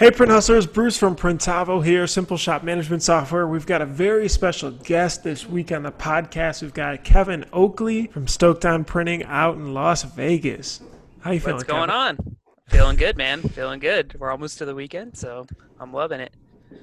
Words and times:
Hey, 0.00 0.10
print 0.10 0.32
hustlers, 0.32 0.66
Bruce 0.66 0.96
from 0.96 1.14
Printavo 1.14 1.84
here, 1.84 2.06
Simple 2.06 2.38
Shop 2.38 2.62
Management 2.62 3.02
Software. 3.02 3.46
We've 3.46 3.66
got 3.66 3.82
a 3.82 3.84
very 3.84 4.30
special 4.30 4.70
guest 4.70 5.24
this 5.24 5.46
week 5.46 5.70
on 5.72 5.82
the 5.82 5.92
podcast. 5.92 6.62
We've 6.62 6.72
got 6.72 7.04
Kevin 7.04 7.44
Oakley 7.52 8.06
from 8.06 8.26
Stoked 8.26 8.64
on 8.64 8.84
Printing 8.86 9.24
out 9.24 9.56
in 9.56 9.74
Las 9.74 10.04
Vegas. 10.04 10.80
How 11.20 11.32
you 11.32 11.40
feeling? 11.40 11.56
What's 11.56 11.64
going 11.64 11.90
Kevin? 11.90 12.16
on? 12.18 12.36
Feeling 12.68 12.96
good, 12.96 13.18
man. 13.18 13.42
Feeling 13.42 13.78
good. 13.78 14.18
We're 14.18 14.30
almost 14.30 14.56
to 14.56 14.64
the 14.64 14.74
weekend, 14.74 15.18
so 15.18 15.46
I'm 15.78 15.92
loving 15.92 16.20
it. 16.20 16.32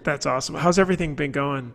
That's 0.03 0.27
awesome. 0.27 0.53
How's 0.53 0.77
everything 0.77 1.15
been 1.15 1.31
going? 1.31 1.73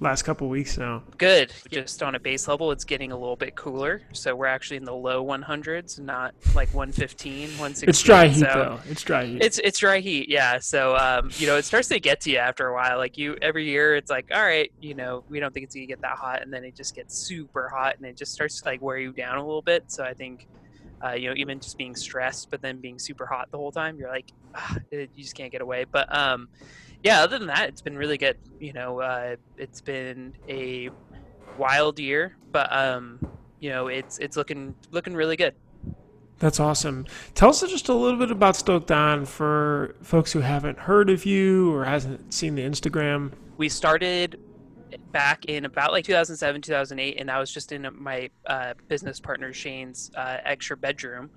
Last 0.00 0.22
couple 0.22 0.48
weeks 0.48 0.76
now. 0.76 1.04
Good. 1.18 1.52
Just 1.70 2.02
on 2.02 2.16
a 2.16 2.18
base 2.18 2.48
level, 2.48 2.72
it's 2.72 2.84
getting 2.84 3.12
a 3.12 3.16
little 3.16 3.36
bit 3.36 3.54
cooler. 3.54 4.02
So 4.12 4.34
we're 4.34 4.46
actually 4.46 4.78
in 4.78 4.84
the 4.84 4.94
low 4.94 5.24
100s, 5.24 6.00
not 6.00 6.34
like 6.54 6.68
115, 6.74 7.42
116. 7.50 7.88
It's 7.88 8.02
dry 8.02 8.26
heat 8.26 8.40
so 8.40 8.44
though. 8.44 8.80
It's 8.90 9.02
dry 9.02 9.24
heat. 9.24 9.42
It's 9.42 9.58
it's 9.58 9.78
dry 9.78 10.00
heat, 10.00 10.28
yeah. 10.28 10.58
So 10.58 10.96
um, 10.96 11.30
you 11.38 11.46
know, 11.46 11.56
it 11.56 11.64
starts 11.64 11.88
to 11.88 12.00
get 12.00 12.20
to 12.22 12.30
you 12.30 12.38
after 12.38 12.66
a 12.66 12.74
while. 12.74 12.98
Like 12.98 13.16
you, 13.16 13.36
every 13.40 13.66
year, 13.66 13.94
it's 13.94 14.10
like, 14.10 14.26
all 14.34 14.42
right, 14.42 14.72
you 14.80 14.94
know, 14.94 15.22
we 15.28 15.38
don't 15.38 15.54
think 15.54 15.64
it's 15.64 15.74
gonna 15.76 15.86
get 15.86 16.00
that 16.00 16.18
hot, 16.18 16.42
and 16.42 16.52
then 16.52 16.64
it 16.64 16.74
just 16.74 16.96
gets 16.96 17.16
super 17.16 17.68
hot, 17.68 17.96
and 17.96 18.04
it 18.04 18.16
just 18.16 18.32
starts 18.32 18.60
to 18.60 18.68
like 18.68 18.82
wear 18.82 18.98
you 18.98 19.12
down 19.12 19.38
a 19.38 19.44
little 19.44 19.62
bit. 19.62 19.84
So 19.86 20.02
I 20.02 20.12
think, 20.12 20.48
uh, 21.04 21.12
you 21.12 21.28
know, 21.28 21.34
even 21.36 21.60
just 21.60 21.78
being 21.78 21.94
stressed, 21.94 22.50
but 22.50 22.60
then 22.60 22.80
being 22.80 22.98
super 22.98 23.26
hot 23.26 23.48
the 23.52 23.58
whole 23.58 23.72
time, 23.72 23.96
you're 23.96 24.10
like, 24.10 24.32
ah, 24.56 24.76
you 24.90 25.08
just 25.16 25.36
can't 25.36 25.52
get 25.52 25.60
away. 25.60 25.84
But 25.84 26.14
um, 26.14 26.48
yeah, 27.04 27.22
other 27.22 27.38
than 27.38 27.48
that, 27.48 27.68
it's 27.68 27.82
been 27.82 27.96
really 27.96 28.18
good. 28.18 28.38
You 28.58 28.72
know, 28.72 29.00
uh, 29.00 29.36
it's 29.58 29.82
been 29.82 30.34
a 30.48 30.88
wild 31.58 31.98
year, 32.00 32.36
but 32.50 32.74
um, 32.74 33.18
you 33.60 33.70
know, 33.70 33.88
it's 33.88 34.18
it's 34.18 34.36
looking 34.36 34.74
looking 34.90 35.14
really 35.14 35.36
good. 35.36 35.54
That's 36.38 36.58
awesome. 36.58 37.06
Tell 37.34 37.50
us 37.50 37.60
just 37.60 37.88
a 37.88 37.94
little 37.94 38.18
bit 38.18 38.30
about 38.30 38.56
Stoked 38.56 38.90
On 38.90 39.24
for 39.24 39.94
folks 40.02 40.32
who 40.32 40.40
haven't 40.40 40.78
heard 40.80 41.08
of 41.08 41.24
you 41.24 41.72
or 41.72 41.84
hasn't 41.84 42.34
seen 42.34 42.54
the 42.56 42.62
Instagram. 42.62 43.32
we 43.56 43.68
started 43.68 44.40
back 45.12 45.44
in 45.46 45.64
about 45.64 45.90
like 45.92 46.04
2007 46.04 46.60
2008 46.62 47.16
and 47.18 47.28
that 47.28 47.38
was 47.38 47.52
just 47.52 47.72
in 47.72 47.88
my 47.98 48.30
uh, 48.46 48.74
business 48.88 49.18
partner 49.20 49.52
shane's 49.52 50.10
uh, 50.16 50.38
extra 50.44 50.76
bedroom 50.76 51.30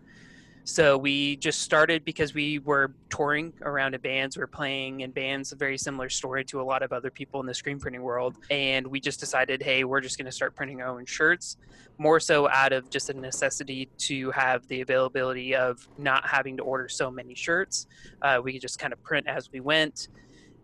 so 0.68 0.98
we 0.98 1.38
just 1.38 1.62
started 1.62 2.04
because 2.04 2.34
we 2.34 2.60
were 2.60 2.92
touring 3.10 3.54
around 3.62 3.96
in 3.96 4.02
bands 4.02 4.36
we 4.36 4.42
were 4.42 4.48
playing 4.48 5.00
in 5.00 5.12
bands 5.12 5.54
a 5.54 5.56
very 5.56 5.78
similar 5.78 6.10
story 6.10 6.44
to 6.44 6.60
a 6.60 6.62
lot 6.62 6.84
of 6.84 6.92
other 6.92 7.10
people 7.10 7.40
in 7.40 7.46
the 7.46 7.54
screen 7.54 7.80
printing 7.80 8.02
world 8.02 8.36
and 8.52 8.86
we 8.86 9.00
just 9.00 9.18
decided 9.18 9.64
hey 9.64 9.86
we're 9.86 10.02
just 10.02 10.18
going 10.18 10.26
to 10.26 10.32
start 10.32 10.54
printing 10.56 10.82
our 10.82 10.90
own 10.90 11.06
shirts 11.06 11.56
more 11.98 12.20
so 12.20 12.50
out 12.50 12.74
of 12.74 12.90
just 12.90 13.10
a 13.10 13.14
necessity 13.14 13.90
to 13.98 14.30
have 14.32 14.68
the 14.68 14.82
availability 14.82 15.56
of 15.56 15.88
not 15.98 16.28
having 16.28 16.58
to 16.58 16.64
order 16.64 16.90
so 16.90 17.10
many 17.10 17.34
shirts 17.34 17.88
uh, 18.24 18.38
we 18.44 18.52
could 18.52 18.62
just 18.62 18.78
kind 18.78 18.92
of 18.92 19.02
print 19.02 19.26
as 19.26 19.50
we 19.54 19.62
went 19.62 20.10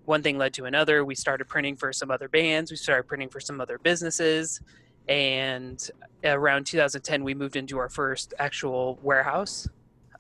one 0.06 0.22
thing 0.22 0.38
led 0.38 0.54
to 0.56 0.66
another. 0.66 1.06
We 1.06 1.16
started 1.16 1.48
printing 1.48 1.78
for 1.78 1.94
some 1.94 2.12
other 2.12 2.28
bands. 2.28 2.72
We 2.72 2.76
started 2.76 3.04
printing 3.04 3.30
for 3.30 3.40
some 3.40 3.62
other 3.62 3.78
businesses. 3.78 4.60
And 5.08 5.90
around 6.26 6.66
2010, 6.66 7.24
we 7.24 7.34
moved 7.34 7.56
into 7.56 7.78
our 7.78 7.88
first 7.88 8.34
actual 8.38 9.00
warehouse. 9.02 9.66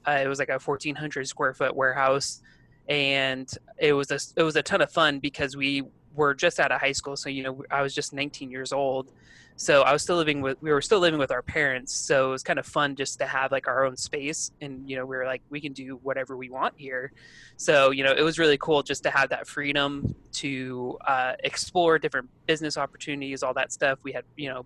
Uh, 0.08 0.20
it 0.24 0.28
was 0.28 0.40
like 0.40 0.50
a 0.50 0.60
1,400 0.60 1.28
square 1.28 1.54
foot 1.54 1.76
warehouse, 1.76 2.42
and 2.88 3.50
it 3.78 3.94
was 3.94 4.12
a 4.12 4.20
it 4.40 4.44
was 4.44 4.56
a 4.56 4.64
ton 4.64 4.82
of 4.82 4.92
fun 4.92 5.20
because 5.20 5.56
we 5.56 5.84
were 6.16 6.34
just 6.34 6.60
out 6.60 6.72
of 6.72 6.80
high 6.80 6.92
school. 6.92 7.16
So 7.16 7.30
you 7.30 7.44
know, 7.44 7.64
I 7.72 7.82
was 7.82 7.94
just 7.94 8.14
19 8.14 8.52
years 8.52 8.74
old. 8.74 9.12
So 9.56 9.84
I 9.84 9.94
was 9.94 10.02
still 10.02 10.16
living 10.16 10.42
with 10.42 10.62
we 10.62 10.72
were 10.72 10.82
still 10.82 11.00
living 11.00 11.20
with 11.20 11.32
our 11.32 11.42
parents. 11.42 11.94
So 11.94 12.30
it 12.30 12.32
was 12.32 12.44
kind 12.44 12.58
of 12.58 12.66
fun 12.66 12.96
just 12.96 13.20
to 13.20 13.26
have 13.28 13.52
like 13.52 13.68
our 13.68 13.86
own 13.86 13.96
space, 13.96 14.52
and 14.62 14.90
you 14.90 14.96
know, 14.96 15.06
we 15.06 15.16
were 15.16 15.26
like 15.26 15.42
we 15.50 15.62
can 15.62 15.74
do 15.74 16.00
whatever 16.02 16.36
we 16.36 16.50
want 16.50 16.74
here. 16.76 17.12
So 17.58 17.92
you 17.92 18.04
know, 18.04 18.14
it 18.14 18.24
was 18.24 18.40
really 18.40 18.58
cool 18.58 18.82
just 18.82 19.04
to 19.04 19.12
have 19.12 19.30
that 19.30 19.48
freedom 19.48 20.16
to 20.34 20.98
uh, 21.06 21.34
explore 21.44 22.00
different 22.00 22.30
business 22.48 22.78
opportunities, 22.78 23.44
all 23.44 23.54
that 23.54 23.72
stuff. 23.72 24.00
We 24.04 24.12
had 24.12 24.26
you 24.36 24.50
know, 24.50 24.66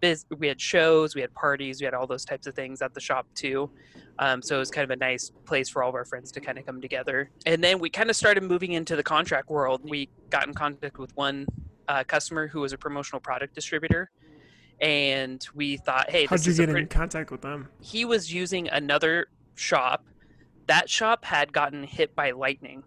biz- 0.00 0.26
we 0.38 0.48
had 0.48 0.60
shows, 0.60 1.14
we 1.14 1.20
had 1.20 1.32
parties, 1.34 1.80
we 1.80 1.84
had 1.84 1.94
all 1.94 2.06
those 2.06 2.24
types 2.24 2.46
of 2.46 2.54
things 2.54 2.82
at 2.82 2.94
the 2.94 3.00
shop 3.00 3.26
too. 3.34 3.70
Um, 4.18 4.42
so 4.42 4.56
it 4.56 4.58
was 4.58 4.70
kind 4.70 4.84
of 4.84 4.90
a 4.90 4.96
nice 4.96 5.30
place 5.44 5.68
for 5.68 5.82
all 5.82 5.88
of 5.88 5.94
our 5.94 6.04
friends 6.04 6.32
to 6.32 6.40
kind 6.40 6.58
of 6.58 6.66
come 6.66 6.80
together. 6.80 7.30
And 7.46 7.62
then 7.62 7.78
we 7.78 7.88
kind 7.88 8.10
of 8.10 8.16
started 8.16 8.42
moving 8.42 8.72
into 8.72 8.96
the 8.96 9.02
contract 9.02 9.48
world. 9.48 9.82
We 9.84 10.08
got 10.30 10.46
in 10.46 10.54
contact 10.54 10.98
with 10.98 11.16
one 11.16 11.46
uh, 11.86 12.04
customer 12.04 12.48
who 12.48 12.60
was 12.60 12.72
a 12.72 12.78
promotional 12.78 13.20
product 13.20 13.54
distributor. 13.54 14.10
And 14.80 15.44
we 15.54 15.76
thought, 15.78 16.10
hey, 16.10 16.26
How'd 16.26 16.38
this 16.40 16.58
you 16.58 16.66
get 16.66 16.76
in 16.76 16.86
contact 16.86 17.30
with 17.30 17.42
them? 17.42 17.68
he 17.80 18.04
was 18.04 18.32
using 18.32 18.68
another 18.68 19.26
shop. 19.56 20.04
That 20.66 20.88
shop 20.88 21.24
had 21.24 21.52
gotten 21.52 21.82
hit 21.82 22.14
by 22.14 22.30
lightning, 22.32 22.82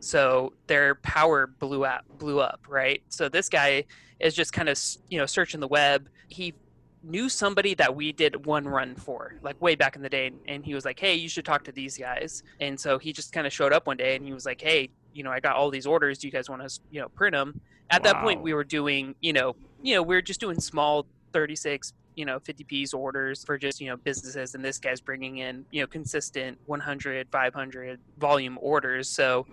so 0.00 0.52
their 0.68 0.94
power 0.96 1.46
blew 1.46 1.84
up. 1.84 2.04
Blew 2.18 2.40
up, 2.40 2.60
right? 2.68 3.02
So 3.08 3.28
this 3.28 3.48
guy 3.48 3.84
is 4.20 4.34
just 4.34 4.52
kind 4.52 4.68
of 4.68 4.78
you 5.08 5.18
know 5.18 5.26
searching 5.26 5.60
the 5.60 5.68
web. 5.68 6.08
He 6.34 6.54
knew 7.02 7.28
somebody 7.28 7.74
that 7.74 7.94
we 7.94 8.12
did 8.12 8.46
one 8.46 8.66
run 8.66 8.94
for, 8.96 9.34
like 9.42 9.60
way 9.60 9.74
back 9.74 9.94
in 9.94 10.02
the 10.02 10.08
day, 10.08 10.32
and 10.48 10.64
he 10.64 10.74
was 10.74 10.84
like, 10.84 10.98
"Hey, 10.98 11.14
you 11.14 11.28
should 11.28 11.44
talk 11.44 11.64
to 11.64 11.72
these 11.72 11.96
guys." 11.96 12.42
And 12.60 12.78
so 12.78 12.98
he 12.98 13.12
just 13.12 13.32
kind 13.32 13.46
of 13.46 13.52
showed 13.52 13.72
up 13.72 13.86
one 13.86 13.96
day, 13.96 14.16
and 14.16 14.24
he 14.24 14.32
was 14.32 14.46
like, 14.46 14.60
"Hey, 14.60 14.90
you 15.12 15.22
know, 15.22 15.30
I 15.30 15.40
got 15.40 15.56
all 15.56 15.70
these 15.70 15.86
orders. 15.86 16.18
Do 16.18 16.26
you 16.26 16.32
guys 16.32 16.48
want 16.50 16.68
to, 16.68 16.80
you 16.90 17.00
know, 17.00 17.08
print 17.08 17.34
them?" 17.34 17.60
At 17.90 18.02
that 18.02 18.22
point, 18.22 18.40
we 18.42 18.54
were 18.54 18.64
doing, 18.64 19.14
you 19.20 19.32
know, 19.32 19.54
you 19.82 19.94
know, 19.94 20.02
we 20.02 20.14
were 20.16 20.22
just 20.22 20.40
doing 20.40 20.58
small 20.58 21.06
36 21.32 21.92
you 22.14 22.24
know 22.24 22.38
50 22.38 22.64
piece 22.64 22.94
orders 22.94 23.44
for 23.44 23.58
just 23.58 23.80
you 23.80 23.88
know 23.88 23.96
businesses 23.96 24.54
and 24.54 24.64
this 24.64 24.78
guy's 24.78 25.00
bringing 25.00 25.38
in 25.38 25.64
you 25.72 25.82
know 25.82 25.86
consistent 25.86 26.56
100 26.66 27.28
500 27.30 28.00
volume 28.18 28.56
orders 28.60 29.08
so 29.08 29.46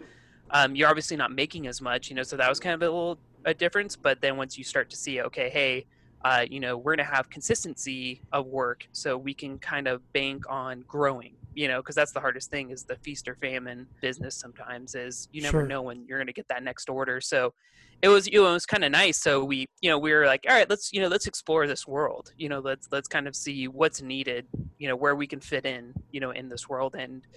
um, 0.52 0.76
you're 0.76 0.90
obviously 0.90 1.18
not 1.18 1.32
making 1.32 1.68
as 1.68 1.82
much 1.82 2.10
you 2.10 2.16
know 2.16 2.24
so 2.24 2.38
that 2.38 2.48
was 2.48 2.60
kind 2.60 2.76
of 2.76 2.82
a 2.82 2.86
little 2.86 3.18
a 3.46 3.54
difference 3.54 3.96
but 3.96 4.22
then 4.22 4.38
once 4.38 4.58
you 4.58 4.64
start 4.64 4.90
to 4.92 4.96
see 4.96 5.22
okay 5.22 5.50
hey 5.50 5.86
uh, 6.24 6.46
you 6.50 6.60
know 6.60 6.78
we're 6.78 6.96
going 6.96 7.06
to 7.08 7.14
have 7.16 7.30
consistency 7.30 8.22
of 8.32 8.46
work 8.46 8.88
so 8.92 9.18
we 9.18 9.34
can 9.34 9.58
kind 9.60 9.88
of 9.88 10.02
bank 10.14 10.44
on 10.50 10.82
growing 10.88 11.36
you 11.54 11.68
know 11.68 11.78
because 11.82 11.96
that's 11.96 12.12
the 12.12 12.20
hardest 12.20 12.50
thing 12.50 12.70
is 12.72 12.84
the 12.84 12.96
feast 12.98 13.28
or 13.28 13.36
famine 13.36 13.88
business 14.02 14.36
sometimes 14.36 14.96
is 14.96 15.28
you 15.32 15.42
never 15.42 15.60
Sure. 15.60 15.68
know 15.68 15.82
when 15.82 16.06
you're 16.08 16.18
going 16.18 16.28
to 16.28 16.34
get 16.34 16.48
that 16.48 16.64
next 16.64 16.90
order 16.90 17.20
so 17.20 17.54
it 18.02 18.08
was 18.08 18.28
you 18.28 18.42
know 18.42 18.50
it 18.50 18.54
was 18.54 18.66
kind 18.66 18.84
of 18.84 18.92
nice 18.92 19.18
so 19.18 19.44
we 19.44 19.66
you 19.82 19.90
know 19.90 19.98
we 19.98 20.14
were 20.14 20.26
like 20.26 20.46
all 20.48 20.56
right 20.56 20.70
let's 20.70 20.92
you 20.94 21.02
know 21.02 21.08
let's 21.08 21.28
explore 21.28 21.68
this 21.68 21.88
world 21.88 22.32
you 22.38 22.50
know 22.50 22.60
let's 22.60 22.88
let's 22.92 23.08
kind 23.08 23.28
of 23.28 23.36
see 23.36 23.68
what's 23.68 24.02
needed 24.02 24.48
you 24.78 24.88
know 24.88 24.96
where 24.96 25.16
we 25.16 25.28
can 25.28 25.40
fit 25.40 25.66
in 25.66 25.94
you 26.12 26.20
know 26.20 26.32
in 26.32 26.50
this 26.50 26.70
world 26.70 26.96
and 26.98 27.28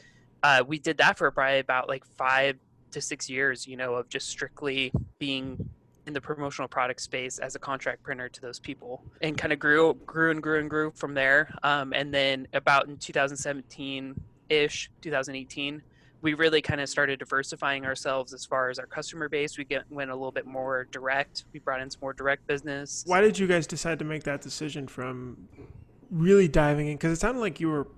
uh, 0.42 0.62
we 0.66 0.78
did 0.78 0.98
that 0.98 1.16
for 1.16 1.30
probably 1.30 1.58
about 1.58 1.88
like 1.88 2.04
five 2.18 2.58
to 2.90 3.00
six 3.00 3.28
years 3.30 3.66
you 3.66 3.76
know 3.76 3.94
of 3.94 4.08
just 4.08 4.28
strictly 4.28 4.92
being 5.18 5.70
in 6.06 6.12
the 6.12 6.20
promotional 6.20 6.68
product 6.68 7.00
space 7.00 7.38
as 7.38 7.54
a 7.54 7.58
contract 7.58 8.02
printer 8.02 8.28
to 8.28 8.40
those 8.40 8.58
people 8.58 9.02
and 9.22 9.38
kind 9.38 9.52
of 9.52 9.58
grew 9.58 9.94
grew 10.06 10.30
and 10.30 10.42
grew 10.42 10.60
and 10.60 10.70
grew 10.70 10.90
from 10.94 11.14
there 11.14 11.52
um, 11.62 11.92
and 11.92 12.12
then 12.12 12.46
about 12.52 12.88
in 12.88 12.96
2017 12.96 14.14
ish 14.50 14.90
2018 15.00 15.82
we 16.24 16.32
really 16.32 16.62
kind 16.62 16.80
of 16.80 16.88
started 16.88 17.18
diversifying 17.18 17.84
ourselves 17.84 18.32
as 18.32 18.46
far 18.46 18.70
as 18.70 18.78
our 18.78 18.86
customer 18.86 19.28
base. 19.28 19.58
We 19.58 19.64
get, 19.64 19.84
went 19.90 20.10
a 20.10 20.14
little 20.14 20.32
bit 20.32 20.46
more 20.46 20.88
direct. 20.90 21.44
We 21.52 21.60
brought 21.60 21.82
in 21.82 21.90
some 21.90 22.00
more 22.00 22.14
direct 22.14 22.46
business. 22.46 23.04
Why 23.06 23.20
did 23.20 23.38
you 23.38 23.46
guys 23.46 23.66
decide 23.66 23.98
to 23.98 24.06
make 24.06 24.22
that 24.22 24.40
decision 24.40 24.88
from 24.88 25.48
really 26.10 26.48
diving 26.48 26.88
in? 26.88 26.94
Because 26.94 27.12
it 27.12 27.20
sounded 27.20 27.42
like 27.42 27.60
you 27.60 27.68
were 27.68 27.88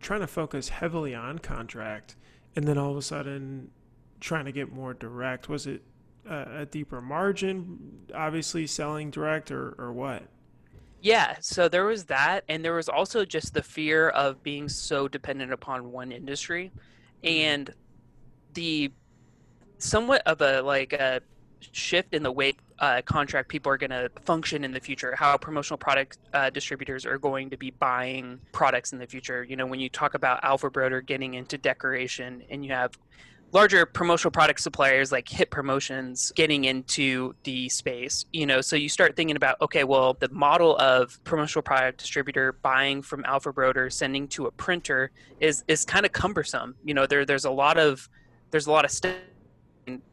trying 0.00 0.20
to 0.20 0.26
focus 0.26 0.70
heavily 0.70 1.14
on 1.14 1.40
contract, 1.40 2.16
and 2.56 2.66
then 2.66 2.78
all 2.78 2.90
of 2.90 2.96
a 2.96 3.02
sudden 3.02 3.70
trying 4.18 4.46
to 4.46 4.52
get 4.52 4.72
more 4.72 4.94
direct. 4.94 5.50
Was 5.50 5.66
it 5.66 5.82
a, 6.28 6.60
a 6.62 6.66
deeper 6.66 7.00
margin, 7.00 8.06
obviously 8.14 8.66
selling 8.66 9.10
direct, 9.10 9.50
or, 9.50 9.74
or 9.78 9.92
what? 9.92 10.22
Yeah, 11.00 11.36
so 11.40 11.68
there 11.68 11.84
was 11.84 12.04
that, 12.04 12.44
and 12.48 12.64
there 12.64 12.74
was 12.74 12.88
also 12.88 13.24
just 13.24 13.52
the 13.52 13.62
fear 13.62 14.08
of 14.08 14.42
being 14.42 14.68
so 14.68 15.06
dependent 15.06 15.52
upon 15.52 15.92
one 15.92 16.10
industry, 16.10 16.72
and 17.22 17.72
the 18.54 18.90
somewhat 19.78 20.22
of 20.24 20.40
a 20.40 20.62
like 20.62 20.94
a 20.94 21.20
shift 21.72 22.14
in 22.14 22.22
the 22.22 22.32
way 22.32 22.54
uh, 22.78 23.02
contract 23.04 23.48
people 23.48 23.70
are 23.70 23.76
going 23.76 23.90
to 23.90 24.10
function 24.24 24.64
in 24.64 24.72
the 24.72 24.80
future, 24.80 25.14
how 25.14 25.36
promotional 25.36 25.78
product 25.78 26.18
uh, 26.32 26.50
distributors 26.50 27.04
are 27.06 27.18
going 27.18 27.50
to 27.50 27.56
be 27.56 27.70
buying 27.70 28.40
products 28.52 28.92
in 28.92 28.98
the 28.98 29.06
future. 29.06 29.44
You 29.44 29.56
know, 29.56 29.66
when 29.66 29.80
you 29.80 29.88
talk 29.88 30.14
about 30.14 30.42
Alpha 30.42 30.70
Broder 30.70 31.00
getting 31.00 31.34
into 31.34 31.58
decoration, 31.58 32.42
and 32.50 32.64
you 32.64 32.72
have 32.72 32.92
larger 33.54 33.86
promotional 33.86 34.32
product 34.32 34.60
suppliers 34.60 35.12
like 35.12 35.28
hit 35.28 35.48
promotions 35.48 36.32
getting 36.34 36.64
into 36.64 37.32
the 37.44 37.68
space 37.68 38.26
you 38.32 38.44
know 38.44 38.60
so 38.60 38.74
you 38.74 38.88
start 38.88 39.14
thinking 39.14 39.36
about 39.36 39.58
okay 39.62 39.84
well 39.84 40.14
the 40.18 40.28
model 40.30 40.76
of 40.78 41.22
promotional 41.22 41.62
product 41.62 41.98
distributor 41.98 42.54
buying 42.62 43.00
from 43.00 43.24
alpha 43.24 43.52
broder 43.52 43.88
sending 43.88 44.26
to 44.26 44.46
a 44.46 44.50
printer 44.50 45.12
is 45.38 45.62
is 45.68 45.84
kind 45.84 46.04
of 46.04 46.12
cumbersome. 46.12 46.74
You 46.84 46.94
know 46.94 47.06
there 47.06 47.24
there's 47.24 47.44
a 47.44 47.50
lot 47.50 47.78
of 47.78 48.08
there's 48.50 48.66
a 48.66 48.72
lot 48.72 48.84
of 48.84 48.90
stuff 48.90 49.14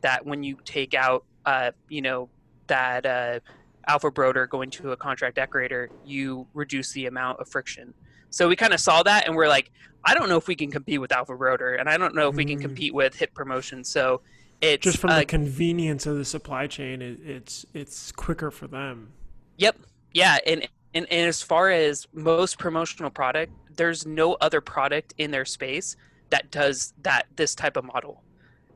that 0.02 0.26
when 0.26 0.44
you 0.44 0.58
take 0.64 0.94
out 0.94 1.26
uh 1.46 1.72
you 1.90 2.02
know 2.02 2.30
that 2.68 3.06
uh 3.06 3.40
alpha 3.88 4.12
broder 4.12 4.46
going 4.46 4.70
to 4.70 4.92
a 4.92 4.98
contract 4.98 5.36
decorator 5.36 5.90
you 6.06 6.46
reduce 6.54 6.92
the 6.92 7.08
amount 7.08 7.40
of 7.40 7.50
friction 7.50 7.94
so 8.32 8.48
we 8.48 8.56
kind 8.56 8.74
of 8.74 8.80
saw 8.80 9.04
that 9.04 9.28
and 9.28 9.36
we're 9.36 9.48
like 9.48 9.72
I 10.04 10.16
don't 10.16 10.30
know 10.30 10.38
if 10.38 10.48
we 10.48 10.56
can 10.56 10.72
compete 10.72 11.00
with 11.00 11.12
Alpha 11.12 11.36
Broder, 11.36 11.76
and 11.76 11.88
I 11.88 11.96
don't 11.96 12.16
know 12.16 12.28
if 12.28 12.36
we 12.36 12.44
can 12.44 12.58
Mm. 12.58 12.62
compete 12.64 12.92
with 12.92 13.14
Hit 13.14 13.36
Promotion. 13.36 13.84
So 13.84 14.22
It's 14.60 14.84
just 14.84 14.98
from 14.98 15.12
uh, 15.12 15.20
the 15.20 15.26
convenience 15.26 16.08
of 16.08 16.18
the 16.18 16.26
supply 16.26 16.66
chain. 16.66 17.04
It, 17.04 17.20
it's 17.24 17.68
it's 17.76 18.12
quicker 18.12 18.50
for 18.50 18.66
them. 18.68 19.12
Yep. 19.58 19.78
Yeah, 20.14 20.40
and, 20.48 20.68
and 20.96 21.06
and 21.12 21.28
as 21.28 21.44
far 21.44 21.70
as 21.70 22.08
most 22.14 22.58
promotional 22.58 23.12
product, 23.12 23.54
there's 23.76 24.08
no 24.08 24.34
other 24.42 24.60
product 24.60 25.14
in 25.20 25.30
their 25.30 25.46
space 25.46 25.96
that 26.32 26.50
does 26.50 26.94
that 27.04 27.28
this 27.36 27.54
type 27.54 27.78
of 27.78 27.86
model. 27.86 28.24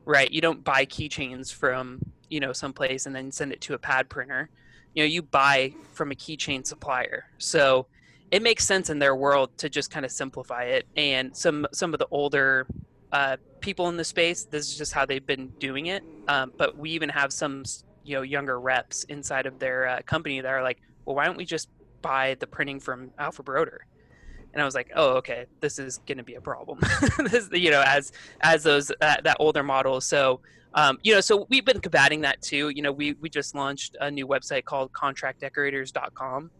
Right? 0.04 0.30
You 0.30 0.40
don't 0.40 0.62
buy 0.62 0.86
keychains 0.86 1.52
from, 1.52 1.98
you 2.30 2.38
know, 2.38 2.52
someplace 2.52 3.06
and 3.06 3.16
then 3.16 3.32
send 3.32 3.50
it 3.50 3.60
to 3.62 3.74
a 3.74 3.78
pad 3.78 4.08
printer. 4.08 4.48
You 4.94 5.02
know, 5.02 5.08
you 5.08 5.22
buy 5.22 5.74
from 5.92 6.12
a 6.12 6.14
keychain 6.14 6.64
supplier. 6.64 7.24
So 7.38 7.88
it 8.30 8.42
makes 8.42 8.64
sense 8.64 8.90
in 8.90 8.98
their 8.98 9.14
world 9.14 9.56
to 9.58 9.68
just 9.68 9.90
kind 9.90 10.04
of 10.04 10.10
simplify 10.10 10.64
it. 10.64 10.86
And 10.96 11.36
some 11.36 11.66
some 11.72 11.92
of 11.92 11.98
the 11.98 12.08
older 12.10 12.66
uh, 13.12 13.36
people 13.60 13.88
in 13.88 13.96
the 13.96 14.04
space, 14.04 14.44
this 14.44 14.68
is 14.68 14.76
just 14.76 14.92
how 14.92 15.06
they've 15.06 15.26
been 15.26 15.48
doing 15.58 15.86
it. 15.86 16.02
Um, 16.28 16.52
but 16.56 16.76
we 16.76 16.90
even 16.90 17.08
have 17.08 17.32
some 17.32 17.64
you 18.04 18.16
know 18.16 18.22
younger 18.22 18.60
reps 18.60 19.04
inside 19.04 19.46
of 19.46 19.58
their 19.58 19.86
uh, 19.88 20.00
company 20.06 20.40
that 20.40 20.48
are 20.48 20.62
like, 20.62 20.80
well, 21.04 21.16
why 21.16 21.26
don't 21.26 21.36
we 21.36 21.44
just 21.44 21.68
buy 22.02 22.36
the 22.40 22.46
printing 22.46 22.80
from 22.80 23.10
Alpha 23.18 23.42
Broder? 23.42 23.86
And 24.52 24.62
I 24.62 24.64
was 24.64 24.74
like, 24.74 24.90
oh, 24.96 25.16
okay, 25.16 25.44
this 25.60 25.78
is 25.78 25.98
going 26.06 26.16
to 26.16 26.24
be 26.24 26.36
a 26.36 26.40
problem. 26.40 26.78
this, 27.30 27.50
you 27.52 27.70
know, 27.70 27.82
as 27.86 28.12
as 28.40 28.62
those 28.62 28.90
uh, 28.90 29.16
that 29.22 29.36
older 29.38 29.62
model. 29.62 30.00
So 30.00 30.40
um, 30.76 30.98
you 31.02 31.14
know, 31.14 31.20
so 31.20 31.46
we've 31.48 31.64
been 31.64 31.80
combating 31.80 32.20
that 32.20 32.42
too. 32.42 32.68
You 32.68 32.82
know, 32.82 32.92
we 32.92 33.14
we 33.14 33.30
just 33.30 33.54
launched 33.54 33.96
a 34.00 34.10
new 34.10 34.26
website 34.26 34.64
called 34.64 34.92
contractdecorators.com. 34.92 36.50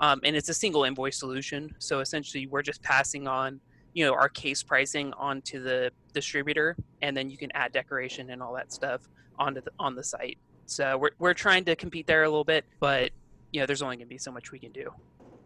Um, 0.00 0.20
and 0.24 0.36
it's 0.36 0.48
a 0.48 0.54
single 0.54 0.84
invoice 0.84 1.18
solution. 1.18 1.74
So 1.78 2.00
essentially, 2.00 2.46
we're 2.46 2.62
just 2.62 2.82
passing 2.82 3.26
on, 3.26 3.60
you 3.94 4.04
know, 4.04 4.14
our 4.14 4.28
case 4.28 4.62
pricing 4.62 5.12
onto 5.14 5.62
the 5.62 5.90
distributor, 6.12 6.76
and 7.02 7.16
then 7.16 7.30
you 7.30 7.36
can 7.36 7.50
add 7.54 7.72
decoration 7.72 8.30
and 8.30 8.42
all 8.42 8.54
that 8.54 8.72
stuff 8.72 9.08
onto 9.38 9.60
the 9.60 9.70
on 9.78 9.94
the 9.94 10.04
site. 10.04 10.38
So 10.66 10.98
we're 10.98 11.10
we're 11.18 11.34
trying 11.34 11.64
to 11.64 11.76
compete 11.76 12.06
there 12.06 12.22
a 12.22 12.28
little 12.28 12.44
bit, 12.44 12.64
but 12.80 13.10
you 13.52 13.60
know, 13.60 13.66
there's 13.66 13.82
only 13.82 13.96
going 13.96 14.06
to 14.06 14.14
be 14.14 14.18
so 14.18 14.30
much 14.30 14.52
we 14.52 14.58
can 14.58 14.72
do. 14.72 14.92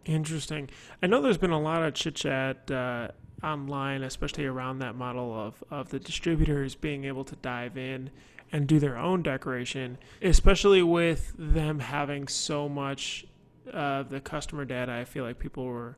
Interesting. 0.04 0.68
I 1.02 1.06
know 1.06 1.22
there's 1.22 1.38
been 1.38 1.52
a 1.52 1.60
lot 1.60 1.82
of 1.82 1.94
chit 1.94 2.16
chat 2.16 2.70
uh, 2.70 3.08
online, 3.42 4.02
especially 4.02 4.46
around 4.46 4.80
that 4.80 4.96
model 4.96 5.32
of 5.32 5.62
of 5.70 5.90
the 5.90 5.98
distributors 5.98 6.74
being 6.74 7.04
able 7.04 7.24
to 7.24 7.36
dive 7.36 7.78
in 7.78 8.10
and 8.50 8.66
do 8.66 8.78
their 8.78 8.98
own 8.98 9.22
decoration, 9.22 9.96
especially 10.20 10.82
with 10.82 11.32
them 11.38 11.78
having 11.78 12.28
so 12.28 12.68
much 12.68 13.24
of 13.72 14.08
the 14.08 14.20
customer 14.20 14.64
data. 14.64 14.92
I 14.92 15.04
feel 15.04 15.24
like 15.24 15.38
people 15.38 15.64
were 15.64 15.96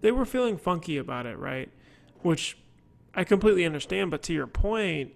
they 0.00 0.10
were 0.12 0.24
feeling 0.24 0.56
funky 0.56 0.96
about 0.96 1.26
it, 1.26 1.38
right? 1.38 1.70
Which 2.22 2.58
I 3.14 3.24
completely 3.24 3.64
understand, 3.64 4.10
but 4.10 4.22
to 4.24 4.32
your 4.32 4.46
point, 4.46 5.12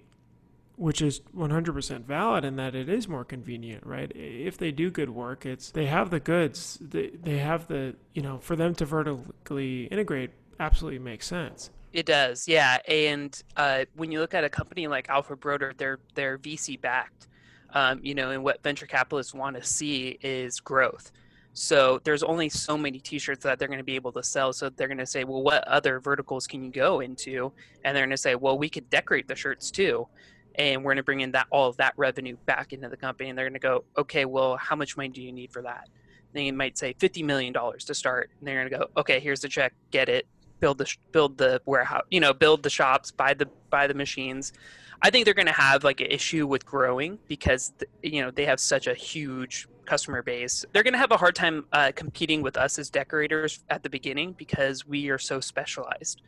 which 0.77 1.01
is 1.01 1.21
100% 1.37 2.05
valid 2.05 2.45
in 2.45 2.57
that 2.57 2.75
it 2.75 2.89
is 2.89 3.07
more 3.07 3.25
convenient, 3.25 3.87
right? 3.87 4.11
If 4.15 4.59
they 4.59 4.73
do 4.73 4.91
good 4.91 5.11
work, 5.11 5.47
it's 5.47 5.71
they 5.71 5.87
have 5.87 6.11
the 6.11 6.19
goods, 6.19 6.79
they, 6.81 7.11
they 7.11 7.39
have 7.39 7.69
the, 7.69 7.95
you 8.15 8.23
know, 8.23 8.39
for 8.39 8.57
them 8.57 8.75
to 8.77 8.85
vertically 8.85 9.85
integrate 9.85 10.31
absolutely 10.59 10.99
makes 10.99 11.27
sense. 11.27 11.71
It 11.93 12.07
does, 12.07 12.49
yeah. 12.49 12.79
And 12.89 13.41
uh, 13.57 13.85
when 13.95 14.11
you 14.11 14.21
look 14.21 14.35
at 14.35 14.45
a 14.45 14.49
company 14.49 14.87
like 14.87 15.09
Alpha 15.11 15.37
Broder, 15.37 15.75
they're 15.77 15.99
they're 16.15 16.39
VC 16.39 16.81
backed, 16.81 17.29
um, 17.73 18.01
you 18.03 18.15
know, 18.15 18.31
and 18.31 18.43
what 18.45 18.63
venture 18.63 18.87
capitalists 18.87 19.35
want 19.35 19.57
to 19.57 19.63
see 19.63 20.19
is 20.23 20.61
growth. 20.61 21.13
So 21.55 22.01
there's 22.05 22.23
only 22.23 22.49
so 22.49 22.79
many 22.79 22.99
T-shirts 22.99 23.45
that 23.45 23.59
they're 23.59 23.69
going 23.69 23.79
to 23.79 23.85
be 23.85 23.95
able 23.95 24.13
to 24.13 24.23
sell. 24.23 24.55
So 24.55 24.71
they're 24.71 24.89
going 24.89 24.97
to 24.99 25.07
say, 25.07 25.25
well, 25.25 25.43
what 25.43 25.67
other 25.69 26.01
verticals 26.01 26.47
can 26.47 26.65
you 26.65 26.71
go 26.71 27.01
into? 27.01 27.53
And 27.85 27.95
they're 27.95 28.05
going 28.05 28.11
to 28.11 28.17
say, 28.17 28.35
well, 28.37 28.57
we 28.57 28.71
could 28.71 28.89
decorate 28.89 29.29
the 29.29 29.37
shirts 29.37 29.71
too, 29.71 30.09
and 30.55 30.83
we're 30.83 30.93
going 30.93 30.97
to 30.97 31.03
bring 31.03 31.21
in 31.21 31.33
that 31.33 31.47
all 31.51 31.69
of 31.69 31.77
that 31.77 31.93
revenue 31.97 32.37
back 32.47 32.73
into 32.73 32.89
the 32.89 32.97
company. 32.97 33.29
And 33.29 33.37
they're 33.37 33.45
going 33.45 33.53
to 33.55 33.59
go, 33.59 33.85
okay, 33.99 34.25
well, 34.25 34.57
how 34.57 34.77
much 34.77 34.97
money 34.97 35.11
do 35.11 35.21
you 35.21 35.33
need 35.33 35.53
for 35.53 35.63
that? 35.63 35.89
And 36.35 36.47
They 36.47 36.51
might 36.51 36.79
say 36.79 36.95
fifty 36.99 37.23
million 37.23 37.53
dollars 37.53 37.85
to 37.85 37.95
start, 37.95 38.31
and 38.39 38.49
they're 38.49 38.57
going 38.57 38.71
to 38.71 38.79
go, 38.79 39.01
okay, 39.01 39.21
here's 39.21 39.41
the 39.41 39.49
check, 39.49 39.75
get 39.91 40.09
it, 40.09 40.27
build 40.61 40.79
the 40.79 40.91
build 41.11 41.37
the 41.37 41.61
warehouse, 41.67 42.05
you 42.11 42.21
know, 42.21 42.33
build 42.33 42.63
the 42.63 42.71
shops, 42.71 43.11
buy 43.11 43.35
the 43.35 43.47
buy 43.69 43.87
the 43.87 43.95
machines. 43.95 44.55
I 45.03 45.11
think 45.11 45.25
they're 45.25 45.35
going 45.35 45.47
to 45.47 45.53
have 45.53 45.83
like 45.83 46.01
an 46.01 46.07
issue 46.07 46.47
with 46.47 46.65
growing 46.65 47.19
because 47.27 47.73
you 48.03 48.23
know 48.23 48.31
they 48.31 48.45
have 48.45 48.61
such 48.61 48.87
a 48.87 48.95
huge 48.95 49.67
customer 49.85 50.23
base. 50.23 50.65
They're 50.73 50.85
going 50.85 50.93
to 50.93 50.99
have 50.99 51.11
a 51.11 51.17
hard 51.17 51.35
time 51.35 51.67
uh, 51.73 51.91
competing 51.95 52.41
with 52.41 52.57
us 52.57 52.79
as 52.79 52.89
decorators 52.89 53.65
at 53.69 53.83
the 53.83 53.91
beginning 53.91 54.33
because 54.33 54.87
we 54.87 55.11
are 55.11 55.19
so 55.19 55.41
specialized. 55.41 56.23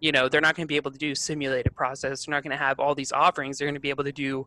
You 0.00 0.10
know, 0.10 0.28
they're 0.28 0.40
not 0.40 0.56
going 0.56 0.66
to 0.66 0.68
be 0.68 0.76
able 0.76 0.90
to 0.90 0.98
do 0.98 1.14
simulated 1.14 1.76
process. 1.76 2.24
They're 2.24 2.34
not 2.34 2.42
going 2.42 2.56
to 2.56 2.62
have 2.62 2.80
all 2.80 2.94
these 2.94 3.12
offerings. 3.12 3.58
They're 3.58 3.66
going 3.66 3.74
to 3.74 3.80
be 3.80 3.90
able 3.90 4.04
to 4.04 4.12
do 4.12 4.46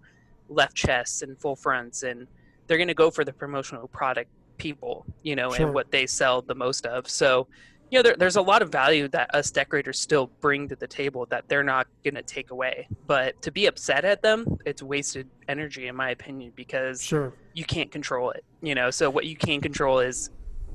left 0.50 0.76
chests 0.76 1.22
and 1.22 1.38
full 1.40 1.56
fronts, 1.56 2.02
and 2.02 2.28
they're 2.66 2.78
going 2.78 2.88
to 2.88 2.96
go 2.96 3.12
for 3.12 3.24
the 3.24 3.34
promotional 3.34 3.88
product 3.88 4.32
people. 4.58 5.06
You 5.22 5.36
know, 5.36 5.52
sure. 5.52 5.68
and 5.68 5.76
what 5.76 5.92
they 5.92 6.08
sell 6.08 6.42
the 6.42 6.56
most 6.56 6.88
of. 6.88 7.08
So 7.08 7.48
you 7.90 8.00
know, 8.00 8.04
there, 8.04 8.16
there's 8.18 8.36
a 8.36 8.42
lot 8.42 8.62
of 8.62 8.70
value 8.70 9.08
that 9.10 9.34
us 9.34 9.50
decorators 9.52 10.00
still 10.00 10.30
bring 10.42 10.68
to 10.70 10.76
the 10.76 10.88
table 10.88 11.26
that 11.30 11.48
they're 11.48 11.64
not 11.64 11.88
going 12.04 12.16
to 12.16 12.22
take 12.22 12.52
away. 12.52 12.88
But 13.06 13.42
to 13.44 13.52
be 13.52 13.68
upset 13.68 14.04
at 14.04 14.22
them, 14.22 14.58
it's 14.66 14.84
wasted 14.84 15.30
energy, 15.48 15.88
in 15.88 15.96
my 15.96 16.10
opinion, 16.10 16.52
because 16.56 17.02
sure. 17.02 17.34
you 17.54 17.64
can't 17.64 17.92
control 17.92 18.32
it. 18.32 18.44
You 18.62 18.76
know, 18.76 18.90
so 18.90 19.10
what 19.10 19.26
you 19.26 19.38
can 19.38 19.62
control 19.62 20.00
is, 20.00 20.30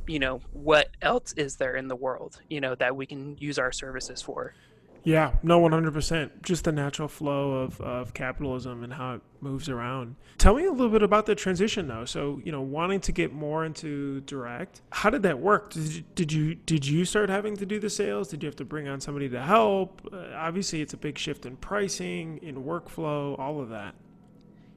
you 0.06 0.18
know, 0.18 0.40
what 0.52 0.88
else 1.02 1.34
is 1.36 1.56
there 1.56 1.76
in 1.76 1.88
the 1.88 1.96
world, 1.96 2.40
you 2.48 2.60
know, 2.60 2.74
that 2.76 2.96
we 2.96 3.06
can 3.06 3.36
use 3.38 3.58
our 3.58 3.72
services 3.72 4.22
for. 4.22 4.54
Yeah, 5.04 5.34
no, 5.42 5.60
100%. 5.60 6.42
Just 6.42 6.64
the 6.64 6.72
natural 6.72 7.08
flow 7.08 7.52
of, 7.54 7.80
of 7.80 8.14
capitalism 8.14 8.84
and 8.84 8.92
how 8.92 9.14
it 9.14 9.20
moves 9.40 9.68
around. 9.68 10.14
Tell 10.38 10.54
me 10.54 10.64
a 10.64 10.70
little 10.70 10.90
bit 10.90 11.02
about 11.02 11.26
the 11.26 11.34
transition, 11.34 11.88
though. 11.88 12.04
So, 12.04 12.40
you 12.44 12.52
know, 12.52 12.60
wanting 12.60 13.00
to 13.00 13.12
get 13.12 13.32
more 13.32 13.64
into 13.64 14.20
direct, 14.20 14.82
how 14.90 15.10
did 15.10 15.22
that 15.24 15.40
work? 15.40 15.72
Did 15.72 15.94
you, 15.94 16.04
did 16.14 16.32
you, 16.32 16.54
did 16.54 16.86
you 16.86 17.04
start 17.04 17.30
having 17.30 17.56
to 17.56 17.66
do 17.66 17.80
the 17.80 17.90
sales? 17.90 18.28
Did 18.28 18.42
you 18.42 18.46
have 18.46 18.56
to 18.56 18.64
bring 18.64 18.86
on 18.86 19.00
somebody 19.00 19.28
to 19.30 19.42
help? 19.42 20.08
Uh, 20.12 20.26
obviously, 20.36 20.80
it's 20.80 20.94
a 20.94 20.98
big 20.98 21.18
shift 21.18 21.46
in 21.46 21.56
pricing, 21.56 22.38
in 22.38 22.62
workflow, 22.62 23.38
all 23.38 23.60
of 23.60 23.70
that. 23.70 23.94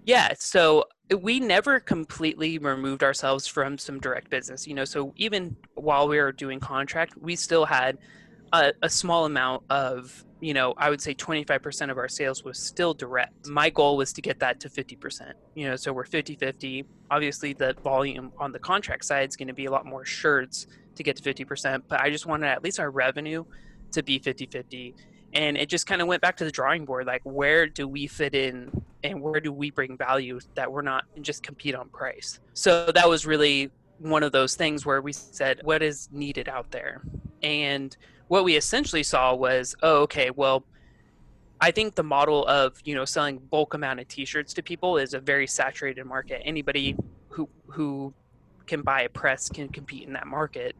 Yeah, 0.05 0.33
so 0.37 0.85
we 1.19 1.39
never 1.39 1.79
completely 1.79 2.57
removed 2.59 3.03
ourselves 3.03 3.47
from 3.47 3.77
some 3.77 3.99
direct 3.99 4.29
business. 4.29 4.67
You 4.67 4.75
know, 4.75 4.85
so 4.85 5.13
even 5.17 5.55
while 5.75 6.07
we 6.07 6.17
were 6.17 6.31
doing 6.31 6.59
contract, 6.59 7.17
we 7.17 7.35
still 7.35 7.65
had 7.65 7.97
a, 8.53 8.73
a 8.81 8.89
small 8.89 9.25
amount 9.25 9.63
of 9.69 10.23
you 10.41 10.53
know 10.53 10.73
i 10.77 10.89
would 10.89 11.01
say 11.01 11.13
25% 11.13 11.89
of 11.89 11.97
our 11.97 12.07
sales 12.07 12.43
was 12.43 12.59
still 12.59 12.93
direct. 12.93 13.47
My 13.47 13.69
goal 13.69 13.97
was 13.97 14.13
to 14.13 14.21
get 14.21 14.39
that 14.39 14.59
to 14.61 14.69
50% 14.69 15.33
you 15.55 15.67
know 15.67 15.75
so 15.75 15.93
we're 15.93 16.05
50-50 16.05 16.85
obviously 17.11 17.53
the 17.53 17.75
volume 17.83 18.31
on 18.37 18.51
the 18.51 18.59
contract 18.59 19.05
side 19.05 19.29
is 19.29 19.35
going 19.35 19.47
to 19.47 19.53
be 19.53 19.65
a 19.65 19.71
lot 19.71 19.85
more 19.85 20.05
shirts 20.05 20.67
to 20.95 21.03
get 21.03 21.15
to 21.17 21.23
50% 21.23 21.83
but 21.87 22.01
i 22.01 22.09
just 22.09 22.25
wanted 22.25 22.47
at 22.47 22.63
least 22.63 22.79
our 22.79 22.91
revenue 22.91 23.43
to 23.91 24.03
be 24.03 24.19
50-50 24.19 24.93
and 25.33 25.57
it 25.57 25.67
just 25.67 25.85
kind 25.85 26.01
of 26.01 26.07
went 26.07 26.21
back 26.21 26.37
to 26.37 26.45
the 26.45 26.51
drawing 26.51 26.85
board 26.85 27.05
like 27.05 27.21
where 27.23 27.67
do 27.67 27.87
we 27.87 28.07
fit 28.07 28.35
in 28.35 28.69
and 29.05 29.21
where 29.21 29.39
do 29.39 29.51
we 29.51 29.69
bring 29.69 29.95
value 29.97 30.39
that 30.55 30.71
we're 30.71 30.81
not 30.81 31.05
just 31.21 31.43
compete 31.43 31.75
on 31.75 31.89
price? 31.89 32.39
So 32.53 32.91
that 32.91 33.07
was 33.07 33.25
really 33.25 33.71
one 33.99 34.23
of 34.23 34.31
those 34.31 34.55
things 34.55 34.85
where 34.85 35.01
we 35.01 35.13
said 35.13 35.61
what 35.63 35.83
is 35.83 36.09
needed 36.11 36.49
out 36.49 36.71
there? 36.71 37.03
And 37.43 37.95
what 38.27 38.43
we 38.43 38.55
essentially 38.55 39.03
saw 39.03 39.33
was, 39.35 39.75
oh, 39.83 40.01
okay, 40.03 40.29
well, 40.31 40.65
I 41.61 41.71
think 41.71 41.95
the 41.95 42.03
model 42.03 42.45
of 42.47 42.79
you 42.83 42.95
know 42.95 43.05
selling 43.05 43.37
bulk 43.37 43.73
amount 43.73 43.99
of 43.99 44.07
T-shirts 44.07 44.53
to 44.55 44.63
people 44.63 44.97
is 44.97 45.13
a 45.13 45.19
very 45.19 45.47
saturated 45.47 46.05
market. 46.05 46.41
Anybody 46.43 46.95
who 47.29 47.49
who 47.67 48.13
can 48.67 48.81
buy 48.81 49.03
a 49.03 49.09
press 49.09 49.49
can 49.49 49.69
compete 49.69 50.07
in 50.07 50.13
that 50.13 50.27
market. 50.27 50.75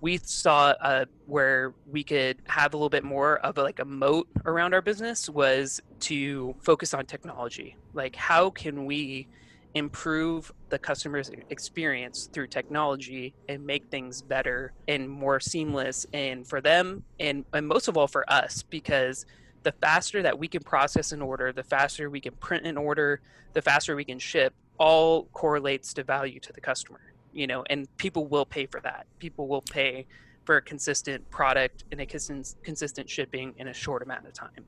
We 0.00 0.18
saw 0.18 0.74
uh, 0.80 1.06
where 1.26 1.74
we 1.90 2.04
could 2.04 2.38
have 2.46 2.72
a 2.72 2.76
little 2.76 2.88
bit 2.88 3.02
more 3.02 3.38
of 3.38 3.58
a, 3.58 3.62
like 3.62 3.80
a 3.80 3.84
moat 3.84 4.28
around 4.44 4.74
our 4.74 4.82
business 4.82 5.28
was 5.28 5.80
to 6.00 6.54
focus 6.60 6.94
on 6.94 7.04
technology. 7.06 7.76
Like, 7.94 8.14
how 8.14 8.50
can 8.50 8.84
we 8.84 9.26
improve 9.74 10.52
the 10.70 10.78
customer's 10.78 11.30
experience 11.50 12.28
through 12.32 12.46
technology 12.46 13.34
and 13.48 13.64
make 13.64 13.88
things 13.90 14.22
better 14.22 14.72
and 14.88 15.08
more 15.08 15.38
seamless 15.38 16.06
and 16.12 16.46
for 16.46 16.60
them 16.60 17.02
and, 17.20 17.44
and 17.52 17.66
most 17.68 17.86
of 17.88 17.96
all 17.96 18.08
for 18.08 18.30
us 18.32 18.62
because 18.62 19.26
the 19.64 19.72
faster 19.72 20.22
that 20.22 20.38
we 20.38 20.48
can 20.48 20.62
process 20.62 21.12
an 21.12 21.20
order 21.20 21.52
the 21.52 21.62
faster 21.62 22.08
we 22.08 22.20
can 22.20 22.34
print 22.36 22.66
an 22.66 22.76
order 22.78 23.20
the 23.52 23.62
faster 23.62 23.94
we 23.94 24.04
can 24.04 24.18
ship 24.18 24.54
all 24.78 25.24
correlates 25.32 25.92
to 25.92 26.02
value 26.02 26.40
to 26.40 26.52
the 26.52 26.60
customer 26.60 27.00
you 27.32 27.46
know 27.46 27.64
and 27.70 27.94
people 27.96 28.26
will 28.26 28.46
pay 28.46 28.66
for 28.66 28.80
that. 28.80 29.06
People 29.18 29.48
will 29.48 29.62
pay 29.62 30.06
for 30.44 30.56
a 30.56 30.62
consistent 30.62 31.28
product 31.30 31.84
and 31.92 32.00
a 32.00 32.06
consistent 32.06 33.08
shipping 33.08 33.54
in 33.58 33.68
a 33.68 33.74
short 33.74 34.02
amount 34.02 34.26
of 34.26 34.32
time 34.32 34.64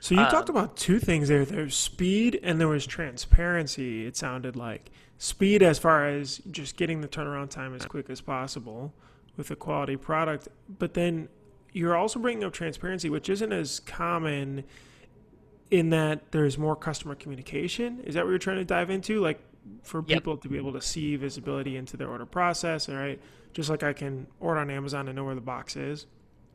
so 0.00 0.14
you 0.14 0.20
um, 0.22 0.30
talked 0.30 0.48
about 0.48 0.76
two 0.76 0.98
things 0.98 1.28
there. 1.28 1.44
There's 1.44 1.76
speed 1.76 2.40
and 2.42 2.60
there 2.60 2.68
was 2.68 2.86
transparency. 2.86 4.06
It 4.06 4.16
sounded 4.16 4.56
like 4.56 4.90
speed 5.18 5.62
as 5.62 5.78
far 5.78 6.08
as 6.08 6.38
just 6.50 6.76
getting 6.76 7.00
the 7.02 7.08
turnaround 7.08 7.50
time 7.50 7.74
as 7.74 7.84
quick 7.84 8.08
as 8.10 8.20
possible 8.20 8.92
with 9.36 9.50
a 9.50 9.56
quality 9.56 9.96
product, 9.96 10.48
but 10.78 10.94
then 10.94 11.28
you're 11.72 11.96
also 11.96 12.18
bringing 12.18 12.42
up 12.42 12.52
transparency, 12.52 13.08
which 13.08 13.28
isn't 13.28 13.52
as 13.52 13.80
common 13.80 14.64
in 15.70 15.90
that 15.90 16.32
there's 16.32 16.58
more 16.58 16.74
customer 16.74 17.14
communication. 17.14 18.00
Is 18.00 18.14
that 18.14 18.24
what 18.24 18.30
you're 18.30 18.38
trying 18.38 18.56
to 18.58 18.64
dive 18.64 18.90
into? 18.90 19.20
Like 19.20 19.40
for 19.82 19.98
Yep. 20.06 20.18
people 20.18 20.36
to 20.38 20.48
be 20.48 20.56
able 20.56 20.72
to 20.72 20.80
see 20.80 21.16
visibility 21.16 21.76
into 21.76 21.96
their 21.96 22.08
order 22.08 22.26
process, 22.26 22.88
all 22.88 22.96
right? 22.96 23.20
Just 23.52 23.70
like 23.70 23.82
I 23.82 23.92
can 23.92 24.26
order 24.40 24.60
on 24.60 24.70
Amazon 24.70 25.06
and 25.06 25.14
know 25.16 25.24
where 25.24 25.34
the 25.34 25.40
box 25.40 25.76
is. 25.76 26.06